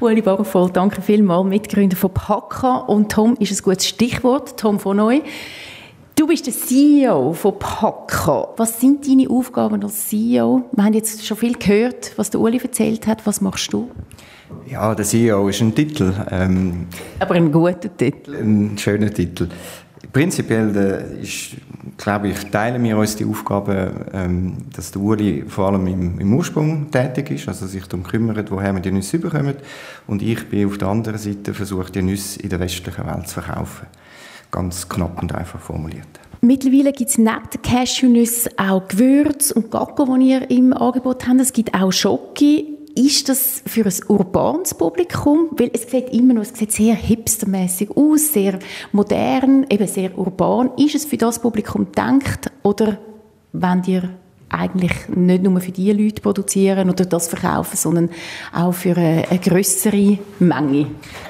Ueli 0.00 0.22
Barovoll, 0.22 0.70
danke 0.70 1.02
vielmals, 1.02 1.46
Mitgründer 1.46 1.96
von 1.96 2.12
PACA. 2.12 2.78
Und 2.78 3.12
Tom 3.12 3.36
ist 3.38 3.52
ein 3.52 3.62
gutes 3.62 3.86
Stichwort, 3.86 4.58
Tom 4.58 4.80
von 4.80 4.96
Neu. 4.96 5.20
Du 6.22 6.28
bist 6.28 6.46
der 6.46 6.54
CEO 6.54 7.32
von 7.32 7.58
Paco. 7.58 8.54
Was 8.56 8.80
sind 8.80 9.08
deine 9.08 9.28
Aufgaben 9.28 9.82
als 9.82 10.06
CEO? 10.06 10.62
Wir 10.70 10.84
haben 10.84 10.92
jetzt 10.92 11.26
schon 11.26 11.36
viel 11.36 11.54
gehört, 11.54 12.12
was 12.14 12.30
der 12.30 12.40
Uli 12.40 12.58
erzählt 12.62 13.08
hat. 13.08 13.26
Was 13.26 13.40
machst 13.40 13.72
du? 13.72 13.90
Ja, 14.68 14.94
der 14.94 15.04
CEO 15.04 15.48
ist 15.48 15.60
ein 15.60 15.74
Titel. 15.74 16.14
Ähm, 16.30 16.86
Aber 17.18 17.34
ein 17.34 17.50
guter 17.50 17.96
Titel. 17.96 18.36
Ein 18.36 18.78
schöner 18.78 19.12
Titel. 19.12 19.48
Prinzipiell 20.12 20.76
äh, 20.76 21.22
ist, 21.22 21.56
glaube 21.96 22.28
ich, 22.28 22.38
teilen 22.52 22.84
wir 22.84 22.96
uns 22.96 23.16
die 23.16 23.24
Aufgabe, 23.24 23.90
ähm, 24.12 24.58
dass 24.76 24.92
der 24.92 25.02
Uli 25.02 25.42
vor 25.48 25.70
allem 25.70 25.88
im, 25.88 26.20
im, 26.20 26.34
Ursprung 26.34 26.88
tätig 26.92 27.32
ist, 27.32 27.48
also 27.48 27.66
sich 27.66 27.88
darum 27.88 28.04
kümmert, 28.04 28.48
woher 28.52 28.72
wir 28.72 28.80
die 28.80 28.92
Nüsse 28.92 29.18
bekommen. 29.18 29.56
Und 30.06 30.22
ich 30.22 30.48
bin 30.48 30.68
auf 30.68 30.78
der 30.78 30.86
anderen 30.86 31.18
Seite 31.18 31.52
versuche, 31.52 31.90
die 31.90 32.02
Nüsse 32.02 32.38
in 32.38 32.48
der 32.48 32.60
westlichen 32.60 33.06
Welt 33.06 33.26
zu 33.26 33.40
verkaufen. 33.40 33.88
Ganz 34.52 34.88
knapp 34.88 35.20
und 35.20 35.34
einfach 35.34 35.58
formuliert. 35.58 36.06
Mittlerweile 36.42 36.92
gibt 36.92 37.10
es 37.10 37.18
neben 37.18 37.48
den 37.52 37.62
Cashewnüssen 37.62 38.58
auch 38.58 38.86
Gewürze 38.86 39.54
und 39.54 39.70
Gacko, 39.70 40.16
die 40.16 40.30
ihr 40.30 40.50
im 40.50 40.72
Angebot 40.72 41.26
habt. 41.26 41.40
Es 41.40 41.52
gibt 41.52 41.74
auch 41.74 41.90
Schoki. 41.90 42.78
Ist 42.94 43.30
das 43.30 43.62
für 43.66 43.86
ein 43.86 43.94
urbanes 44.08 44.74
Publikum? 44.74 45.48
Weil 45.52 45.70
es 45.72 45.90
sieht 45.90 46.10
immer 46.12 46.34
noch, 46.34 46.42
es 46.42 46.52
sieht 46.52 46.72
sehr 46.72 46.94
hipstermäßig 46.94 47.96
aus, 47.96 48.34
sehr 48.34 48.58
modern, 48.92 49.64
eben 49.70 49.86
sehr 49.86 50.16
urban. 50.18 50.72
Ist 50.76 50.96
es 50.96 51.06
für 51.06 51.16
das 51.16 51.38
Publikum 51.38 51.86
gedacht 51.86 52.50
oder 52.62 52.98
wenn 53.52 53.82
ihr 53.84 54.10
eigentlich 54.52 54.92
nicht 55.08 55.42
nur 55.42 55.60
für 55.60 55.72
die 55.72 55.92
Leute 55.92 56.20
produzieren 56.20 56.90
oder 56.90 57.04
das 57.04 57.28
verkaufen, 57.28 57.76
sondern 57.76 58.10
auch 58.52 58.72
für 58.72 58.96
eine, 58.96 59.24
eine 59.28 59.38
größere 59.38 60.18
Menge? 60.38 60.86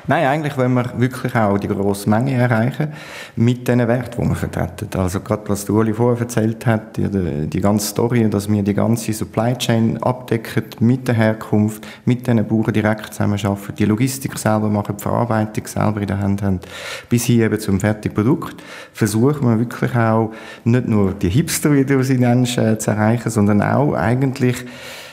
Nein, 0.07 0.27
eigentlich 0.27 0.57
wollen 0.57 0.75
wir 0.75 0.93
wirklich 0.97 1.35
auch 1.35 1.57
die 1.59 1.69
grosse 1.69 2.11
Menge 2.11 2.35
erreichen 2.35 2.93
mit 3.37 3.69
den 3.69 3.87
Werten, 3.87 4.23
die 4.23 4.29
wir 4.29 4.35
vertreten. 4.35 4.89
Also 4.99 5.21
gerade 5.21 5.49
was 5.49 5.69
Uli 5.71 5.93
vorher 5.95 6.21
erzählt 6.21 6.67
hat, 6.67 6.97
die, 6.97 7.49
die 7.49 7.61
ganze 7.61 7.87
Story, 7.87 8.29
dass 8.29 8.51
wir 8.51 8.63
die 8.63 8.75
ganze 8.75 9.13
Supply 9.13 9.57
Chain 9.57 10.03
abdecken 10.03 10.65
mit 10.81 11.07
der 11.07 11.15
Herkunft, 11.15 11.87
mit 12.05 12.27
den 12.27 12.47
Bauern 12.47 12.73
direkt 12.73 13.15
zusammenarbeiten, 13.15 13.75
die 13.79 13.85
Logistik 13.85 14.37
selber 14.39 14.69
machen, 14.69 14.97
die 14.99 15.03
Verarbeitung 15.03 15.67
selber 15.67 16.01
in 16.01 16.09
der 16.09 16.19
Hand 16.19 16.43
haben, 16.43 16.61
bis 17.09 17.25
hier 17.25 17.47
eben 17.47 17.61
zum 17.61 17.79
fertigen 17.79 18.15
Produkt, 18.15 18.63
versuchen 18.93 19.49
wir 19.49 19.59
wirklich 19.59 19.95
auch 19.95 20.33
nicht 20.65 20.89
nur 20.89 21.13
die 21.13 21.29
Hipster, 21.29 21.73
wie 21.73 21.85
du 21.85 22.03
sie 22.03 22.19
nennst, 22.19 22.59
äh, 22.59 22.79
zu 22.79 22.91
erreichen, 22.91 23.12
erreichen, 23.13 23.31
sondern 23.31 23.63
auch 23.63 23.95
eigentlich 23.95 24.57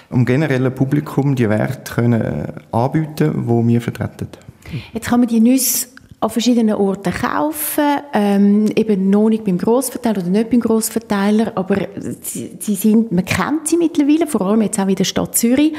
um 0.09 0.25
generell 0.25 0.71
Publikum 0.71 1.35
die 1.35 1.49
Werte 1.49 1.93
können 1.93 2.21
äh, 2.21 2.75
anbieten, 2.75 3.31
wo 3.47 3.65
wir 3.65 3.81
vertreten. 3.81 4.27
Jetzt 4.93 5.07
kann 5.07 5.19
man 5.19 5.29
die 5.29 5.39
Nüsse 5.39 5.87
an 6.21 6.29
verschiedenen 6.29 6.75
Orten 6.75 7.13
kaufen, 7.13 7.83
ähm, 8.13 8.67
eben 8.75 9.09
noch 9.09 9.29
nicht 9.29 9.45
beim 9.45 9.57
Grossverteiler 9.57 10.19
oder 10.19 10.29
nicht 10.29 10.49
beim 10.49 10.59
Grossverteiler, 10.59 11.53
aber 11.55 11.77
sie, 12.21 12.57
sie, 12.59 12.75
sind, 12.75 13.11
man 13.11 13.23
kennt 13.23 13.67
sie 13.67 13.77
mittlerweile, 13.77 14.27
vor 14.27 14.41
allem 14.41 14.61
jetzt 14.63 14.79
auch 14.79 14.87
in 14.87 14.95
der 14.95 15.05
Stadt 15.05 15.37
Zürich. 15.37 15.73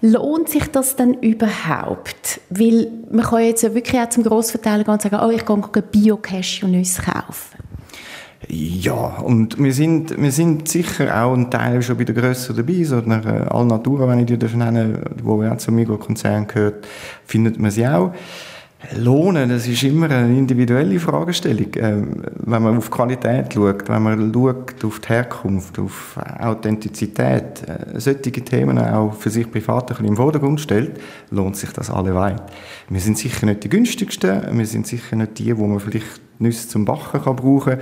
Lohnt 0.00 0.48
sich 0.48 0.66
das 0.70 0.96
denn 0.96 1.14
überhaupt? 1.14 2.40
Weil 2.50 2.90
man 3.10 3.24
kann 3.24 3.42
jetzt 3.42 3.62
wirklich 3.74 4.00
auch 4.00 4.08
zum 4.08 4.24
Grossverteiler 4.24 4.84
gehen 4.84 4.94
und 4.94 5.02
sagen, 5.02 5.18
oh, 5.22 5.30
ich 5.30 5.44
gehe 5.44 5.82
Bio-Cashew-Nüsse 5.82 7.02
kaufen. 7.02 7.56
Ja, 8.48 9.18
und 9.18 9.58
wir 9.58 9.72
sind, 9.72 10.20
wir 10.20 10.30
sind 10.30 10.68
sicher 10.68 11.22
auch 11.22 11.34
ein 11.34 11.50
Teil 11.50 11.82
schon 11.82 11.96
bei 11.96 12.04
der 12.04 12.14
Größe 12.14 12.54
dabei, 12.54 12.84
so 12.84 12.98
äh, 12.98 13.46
Alnatura, 13.48 14.06
wenn 14.08 14.20
ich 14.20 14.26
die 14.26 14.56
nennen 14.56 14.98
wo 15.22 15.42
ja 15.42 15.56
zum 15.58 15.74
Migros-Konzern 15.76 16.46
gehört, 16.46 16.86
findet 17.24 17.58
man 17.58 17.70
sie 17.70 17.86
auch. 17.86 18.12
Lohnen, 18.94 19.48
das 19.48 19.66
ist 19.66 19.82
immer 19.82 20.10
eine 20.10 20.36
individuelle 20.36 21.00
Fragestellung. 21.00 21.68
Ähm, 21.76 22.22
wenn 22.44 22.62
man 22.62 22.76
auf 22.76 22.90
Qualität 22.90 23.54
schaut, 23.54 23.88
wenn 23.88 24.02
man 24.02 24.32
schaut 24.32 24.84
auf 24.84 25.00
die 25.00 25.08
Herkunft, 25.08 25.78
auf 25.78 26.16
Authentizität, 26.38 27.66
äh, 27.66 27.98
solche 27.98 28.32
Themen 28.32 28.78
auch 28.78 29.14
für 29.14 29.30
sich 29.30 29.50
privat 29.50 29.98
ein 29.98 30.04
im 30.04 30.16
Vordergrund 30.16 30.60
stellt, 30.60 31.00
lohnt 31.30 31.56
sich 31.56 31.70
das 31.70 31.90
alle 31.90 32.14
weit. 32.14 32.42
Wir 32.88 33.00
sind 33.00 33.18
sicher 33.18 33.46
nicht 33.46 33.64
die 33.64 33.70
günstigsten, 33.70 34.56
wir 34.56 34.66
sind 34.66 34.86
sicher 34.86 35.16
nicht 35.16 35.38
die, 35.38 35.56
wo 35.56 35.66
man 35.66 35.80
vielleicht 35.80 36.20
Nüsse 36.38 36.68
zum 36.68 36.84
Backen 36.84 37.22
kann 37.22 37.36
brauchen 37.36 37.78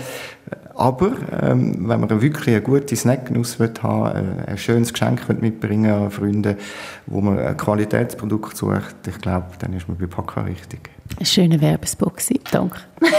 aber 0.76 1.12
ähm, 1.40 1.88
wenn 1.88 2.00
man 2.00 2.20
wirklich 2.20 2.48
eine 2.48 2.60
gute 2.60 2.96
Snacknuss 2.96 3.58
haben 3.82 4.44
äh, 4.46 4.50
ein 4.50 4.58
schönes 4.58 4.92
Geschenk 4.92 5.28
mitbringen 5.40 5.90
an 5.90 6.10
Freunde, 6.10 6.56
wo 7.06 7.20
man 7.20 7.38
ein 7.38 7.56
Qualitätsprodukt 7.56 8.56
sucht, 8.56 8.96
ich 9.06 9.18
glaube, 9.18 9.46
dann 9.60 9.72
ist 9.72 9.88
man 9.88 9.96
bei 9.96 10.06
Packa 10.06 10.42
richtig. 10.42 10.90
Ein 11.18 11.26
schöner 11.26 11.60
Werbespot 11.60 12.14
danke. 12.50 12.78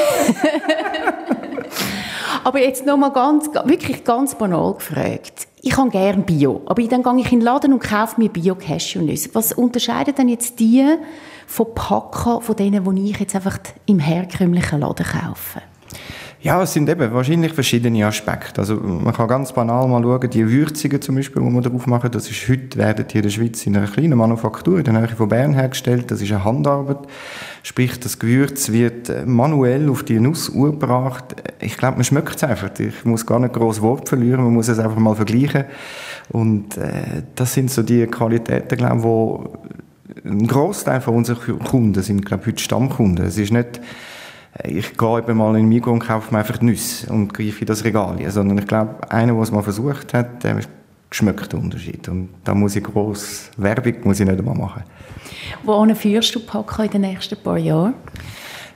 aber 2.43 2.59
jetzt 2.59 2.85
noch 2.85 2.97
mal 2.97 3.11
ganz, 3.11 3.49
wirklich 3.65 4.03
ganz 4.03 4.35
banal 4.35 4.73
gefragt. 4.73 5.47
Ich 5.61 5.77
habe 5.77 5.89
gerne 5.89 6.23
Bio, 6.23 6.61
aber 6.65 6.83
dann 6.83 7.03
gehe 7.03 7.19
ich 7.19 7.31
in 7.31 7.39
den 7.39 7.45
Laden 7.45 7.73
und 7.73 7.79
kaufe 7.79 8.19
mir 8.19 8.29
Bio-Cashew-Nüsse. 8.29 9.29
Was 9.33 9.53
unterscheidet 9.53 10.17
denn 10.17 10.27
jetzt 10.27 10.59
die 10.59 10.85
von 11.47 11.73
Packen, 11.73 12.41
von 12.41 12.55
denen, 12.55 12.95
die 12.95 13.11
ich 13.11 13.19
jetzt 13.19 13.35
einfach 13.35 13.59
im 13.85 13.99
herkömmlichen 13.99 14.79
Laden 14.79 15.05
kaufe? 15.05 15.61
Ja, 16.45 16.61
es 16.61 16.73
sind 16.73 16.87
eben 16.87 17.11
wahrscheinlich 17.11 17.53
verschiedene 17.53 18.05
Aspekte. 18.05 18.61
Also 18.61 18.75
man 18.75 19.11
kann 19.15 19.27
ganz 19.27 19.51
banal 19.51 19.87
mal 19.87 20.03
schauen, 20.03 20.29
die 20.29 20.47
Würzungen 20.47 21.01
zum 21.01 21.15
Beispiel, 21.15 21.41
die 21.41 21.49
wir 21.49 21.61
drauf 21.61 21.87
machen, 21.87 22.11
das 22.11 22.29
ist 22.29 22.47
heute, 22.47 22.77
werden 22.77 23.03
hier 23.09 23.21
in 23.21 23.23
der 23.23 23.29
Schweiz 23.31 23.65
in 23.65 23.75
einer 23.75 23.87
kleinen 23.87 24.15
Manufaktur 24.15 24.77
in 24.77 24.83
der 24.83 24.93
Nähe 24.93 25.07
von 25.07 25.27
Bern 25.27 25.55
hergestellt. 25.55 26.11
Das 26.11 26.21
ist 26.21 26.31
eine 26.31 26.43
Handarbeit. 26.43 26.99
Sprich, 27.63 27.99
das 27.99 28.19
Gewürz 28.19 28.71
wird 28.71 29.09
äh, 29.09 29.25
manuell 29.25 29.89
auf 29.89 30.03
die 30.03 30.19
Nuss 30.19 30.53
gebracht. 30.53 31.35
Ich 31.61 31.77
glaube, 31.77 31.95
man 31.95 32.03
schmeckt 32.03 32.35
es 32.35 32.43
einfach. 32.43 32.69
Ich 32.77 33.03
muss 33.05 33.25
gar 33.25 33.39
nicht 33.39 33.55
groß 33.55 33.81
Wort 33.81 34.09
verlieren, 34.09 34.43
man 34.43 34.53
muss 34.53 34.67
es 34.67 34.77
einfach 34.77 34.99
mal 34.99 35.15
vergleichen. 35.15 35.65
Und 36.29 36.77
äh, 36.77 37.23
das 37.33 37.55
sind 37.55 37.71
so 37.71 37.81
die 37.81 38.05
Qualitäten, 38.05 38.77
glaube 38.77 39.49
ich, 39.49 39.75
ein 40.23 40.47
Großteil 40.47 41.01
von 41.01 41.15
unseren 41.15 41.59
Kunden 41.59 42.01
sind, 42.01 42.25
glaube 42.25 42.43
ich, 42.43 42.47
heute 42.53 42.63
Stammkunden. 42.63 43.25
Es 43.25 43.37
ist 43.37 43.51
nicht 43.51 43.81
ich 44.63 44.97
gehe 44.97 45.17
eben 45.19 45.37
mal 45.37 45.57
in 45.57 45.67
Migros 45.67 45.93
und 45.93 45.99
kaufe 45.99 46.33
mir 46.33 46.39
einfach 46.39 46.61
Nüsse 46.61 47.11
und 47.11 47.33
greife 47.33 47.61
in 47.61 47.65
das 47.65 47.83
Regal. 47.83 48.17
Sondern 48.31 48.57
ich 48.57 48.67
glaube, 48.67 48.95
einer, 49.11 49.33
der 49.33 49.41
es 49.41 49.51
mal 49.51 49.61
versucht 49.61 50.13
hat, 50.13 50.43
der 50.43 50.61
schmeckt 51.11 51.51
den 51.51 51.59
Unterschied. 51.59 52.07
Und 52.07 52.29
da 52.43 52.55
muss 52.55 52.75
ich 52.75 52.83
gross 52.83 53.51
Werbung 53.57 53.95
muss 54.03 54.19
ich 54.19 54.25
nicht 54.25 54.39
einmal 54.39 54.55
machen. 54.55 54.83
Wohin 55.63 55.95
führst 55.95 56.33
du 56.35 56.39
Packa 56.39 56.83
in 56.83 56.91
den 56.91 57.01
nächsten 57.01 57.37
paar 57.37 57.57
Jahren? 57.57 57.95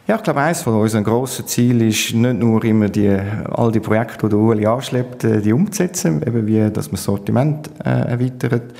Ja, 0.09 0.15
ich 0.15 0.23
glaube, 0.23 0.41
eines 0.41 0.63
von 0.63 0.73
unseren 0.73 1.03
grossen 1.03 1.45
Zielen 1.45 1.87
ist 1.87 2.15
nicht 2.15 2.39
nur 2.39 2.63
immer 2.63 2.89
die, 2.89 3.15
all 3.51 3.71
die 3.71 3.79
Projekte, 3.79 4.25
die 4.25 4.29
der 4.29 4.39
Ueli 4.39 4.65
anschleppt, 4.65 5.23
äh, 5.23 5.39
die 5.39 5.53
umzusetzen, 5.53 6.23
eben 6.25 6.47
wie, 6.47 6.67
dass 6.71 6.87
man 6.87 6.95
das 6.95 7.03
Sortiment 7.03 7.69
äh, 7.85 8.09
erweitert, 8.09 8.73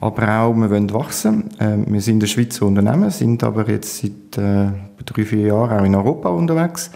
aber 0.00 0.40
auch, 0.40 0.52
wir 0.54 0.68
wollen 0.70 0.92
wachsen. 0.92 1.56
Äh, 1.60 1.76
wir 1.86 2.00
sind 2.00 2.24
ein 2.24 2.26
Schweizer 2.26 2.66
Unternehmen, 2.66 3.10
sind 3.10 3.44
aber 3.44 3.70
jetzt 3.70 3.98
seit 3.98 4.36
äh, 4.38 4.72
drei, 5.04 5.24
vier 5.24 5.46
Jahren 5.46 5.78
auch 5.78 5.84
in 5.84 5.94
Europa 5.94 6.30
unterwegs. 6.30 6.90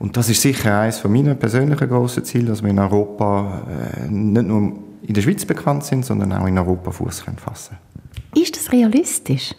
Und 0.00 0.16
das 0.16 0.28
ist 0.28 0.42
sicher 0.42 0.80
eines 0.80 0.98
von 0.98 1.12
meinen 1.12 1.38
persönlichen 1.38 1.88
grossen 1.88 2.24
Zielen, 2.24 2.46
dass 2.46 2.60
wir 2.60 2.70
in 2.70 2.80
Europa 2.80 3.62
äh, 3.70 4.10
nicht 4.10 4.48
nur 4.48 4.72
in 5.02 5.14
der 5.14 5.22
Schweiz 5.22 5.44
bekannt 5.44 5.84
sind, 5.84 6.04
sondern 6.04 6.32
auch 6.32 6.48
in 6.48 6.58
Europa 6.58 6.90
Fuß 6.90 7.20
fassen 7.36 7.76
Ist 8.34 8.56
das 8.56 8.72
realistisch? 8.72 9.54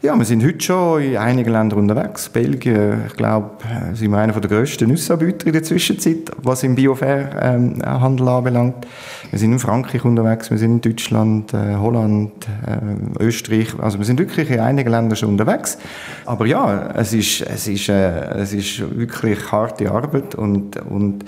Ja, 0.00 0.16
wir 0.16 0.24
sind 0.24 0.44
heute 0.44 0.60
schon 0.60 1.02
in 1.02 1.16
einigen 1.16 1.50
Ländern 1.50 1.80
unterwegs. 1.80 2.28
Belgien, 2.28 3.02
ich 3.08 3.14
glaube, 3.14 3.50
sind 3.94 4.12
wir 4.12 4.18
einer 4.18 4.32
der 4.32 4.48
grössten 4.48 4.88
Nussanbieter 4.88 5.48
in 5.48 5.52
der 5.52 5.64
Zwischenzeit, 5.64 6.30
was 6.40 6.62
im 6.62 6.76
Biofair-Handel 6.76 8.28
ähm, 8.28 8.32
anbelangt. 8.32 8.86
Wir 9.32 9.40
sind 9.40 9.54
in 9.54 9.58
Frankreich 9.58 10.04
unterwegs, 10.04 10.52
wir 10.52 10.58
sind 10.58 10.86
in 10.86 10.92
Deutschland, 10.92 11.52
äh, 11.52 11.74
Holland, 11.74 12.30
äh, 12.64 13.24
Österreich. 13.24 13.76
Also 13.80 13.98
wir 13.98 14.04
sind 14.04 14.20
wirklich 14.20 14.48
in 14.50 14.60
einigen 14.60 14.88
Ländern 14.88 15.16
schon 15.16 15.30
unterwegs. 15.30 15.78
Aber 16.26 16.46
ja, 16.46 16.92
es 16.94 17.12
ist, 17.12 17.40
es 17.40 17.66
ist, 17.66 17.88
äh, 17.88 18.36
es 18.36 18.52
ist 18.52 18.96
wirklich 18.96 19.50
harte 19.50 19.90
Arbeit 19.90 20.36
und, 20.36 20.76
und 20.76 21.24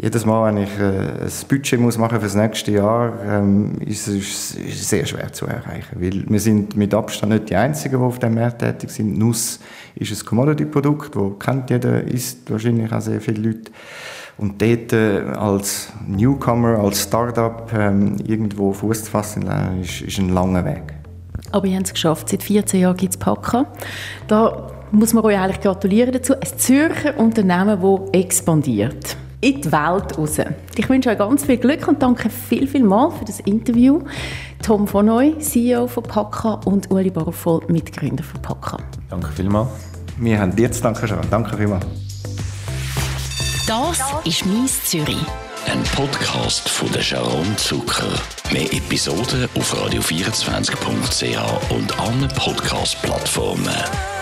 jedes 0.00 0.24
Mal, 0.24 0.46
wenn 0.46 0.62
ich 0.62 0.78
äh, 0.78 1.24
ein 1.24 1.48
Budget 1.48 1.80
muss 1.80 1.98
machen 1.98 2.18
für 2.18 2.26
das 2.26 2.36
nächste 2.36 2.70
Jahr, 2.70 3.12
ähm, 3.26 3.78
ist 3.84 4.06
es 4.06 4.52
sehr 4.88 5.04
schwer 5.06 5.32
zu 5.32 5.46
erreichen, 5.46 5.96
weil 5.98 6.24
wir 6.28 6.40
sind 6.40 6.76
mit 6.76 6.94
Abstand 6.94 7.32
nicht 7.32 7.50
die 7.50 7.56
Einzigen, 7.56 7.98
die 7.98 8.04
auf 8.04 8.18
dem 8.20 8.34
Markt 8.34 8.60
tätig 8.60 8.90
sind. 8.90 9.18
Nuss 9.18 9.58
ist 9.96 10.12
ein 10.12 10.24
Commodity-Produkt, 10.26 11.16
das 11.16 11.38
kennt 11.40 11.70
jeder, 11.70 12.04
isst 12.04 12.48
wahrscheinlich 12.50 12.92
auch 12.92 13.00
sehr 13.00 13.20
viele 13.20 13.48
Leute. 13.48 13.72
Und 14.36 14.62
dort 14.62 14.92
äh, 14.92 15.22
als 15.36 15.92
Newcomer, 16.06 16.78
als 16.78 17.02
Startup 17.02 17.68
ähm, 17.76 18.18
irgendwo 18.24 18.72
Fuß 18.72 19.04
zu 19.04 19.10
fassen, 19.10 19.48
ist, 19.82 20.02
ist 20.02 20.18
ein 20.18 20.28
langer 20.28 20.64
Weg. 20.64 20.94
Aber 21.50 21.66
ihr 21.66 21.76
habt 21.76 21.86
es 21.86 21.92
geschafft. 21.92 22.28
Seit 22.28 22.44
14 22.44 22.80
Jahren 22.80 22.96
gibt 22.96 23.14
es 23.14 23.16
Packen. 23.16 23.66
Da 24.28 24.70
muss 24.92 25.12
man 25.12 25.24
euch 25.24 25.36
eigentlich 25.36 25.60
gratulieren 25.60 26.12
dazu. 26.12 26.34
Ein 26.34 26.58
Zürcher 26.58 27.18
Unternehmen, 27.18 27.80
das 27.82 28.20
expandiert 28.20 29.16
in 29.40 29.60
die 29.60 29.72
Welt 29.72 30.18
raus. 30.18 30.38
Ich 30.76 30.88
wünsche 30.88 31.10
euch 31.10 31.18
ganz 31.18 31.44
viel 31.44 31.58
Glück 31.58 31.86
und 31.88 32.02
danke 32.02 32.28
viel, 32.30 32.66
viel 32.66 32.82
mal 32.82 33.10
für 33.10 33.24
das 33.24 33.40
Interview. 33.40 34.02
Tom 34.62 34.88
von 34.88 35.06
Neu, 35.06 35.32
CEO 35.38 35.86
von 35.86 36.02
Packa 36.02 36.60
und 36.64 36.90
Uli 36.90 37.10
Barovoll, 37.10 37.62
Mitgründer 37.68 38.24
von 38.24 38.42
Packa. 38.42 38.78
Danke 39.08 39.28
vielmals. 39.32 39.68
Wir 40.18 40.40
haben 40.40 40.54
dir 40.54 40.70
zu 40.72 40.82
danken 40.82 41.06
schon. 41.06 41.18
Danke 41.30 41.56
vielmals. 41.56 41.86
Das 43.66 44.02
ist 44.24 44.46
«Mies 44.46 44.84
Zürich». 44.84 45.18
Ein 45.66 45.82
Podcast 45.94 46.66
von 46.68 46.90
der 46.92 47.02
Sharon 47.02 47.56
Zucker. 47.58 48.08
Mehr 48.50 48.72
Episoden 48.72 49.46
auf 49.54 49.74
radio24.ch 49.74 51.70
und 51.70 52.00
allen 52.00 52.28
Podcast-Plattformen. 52.28 54.17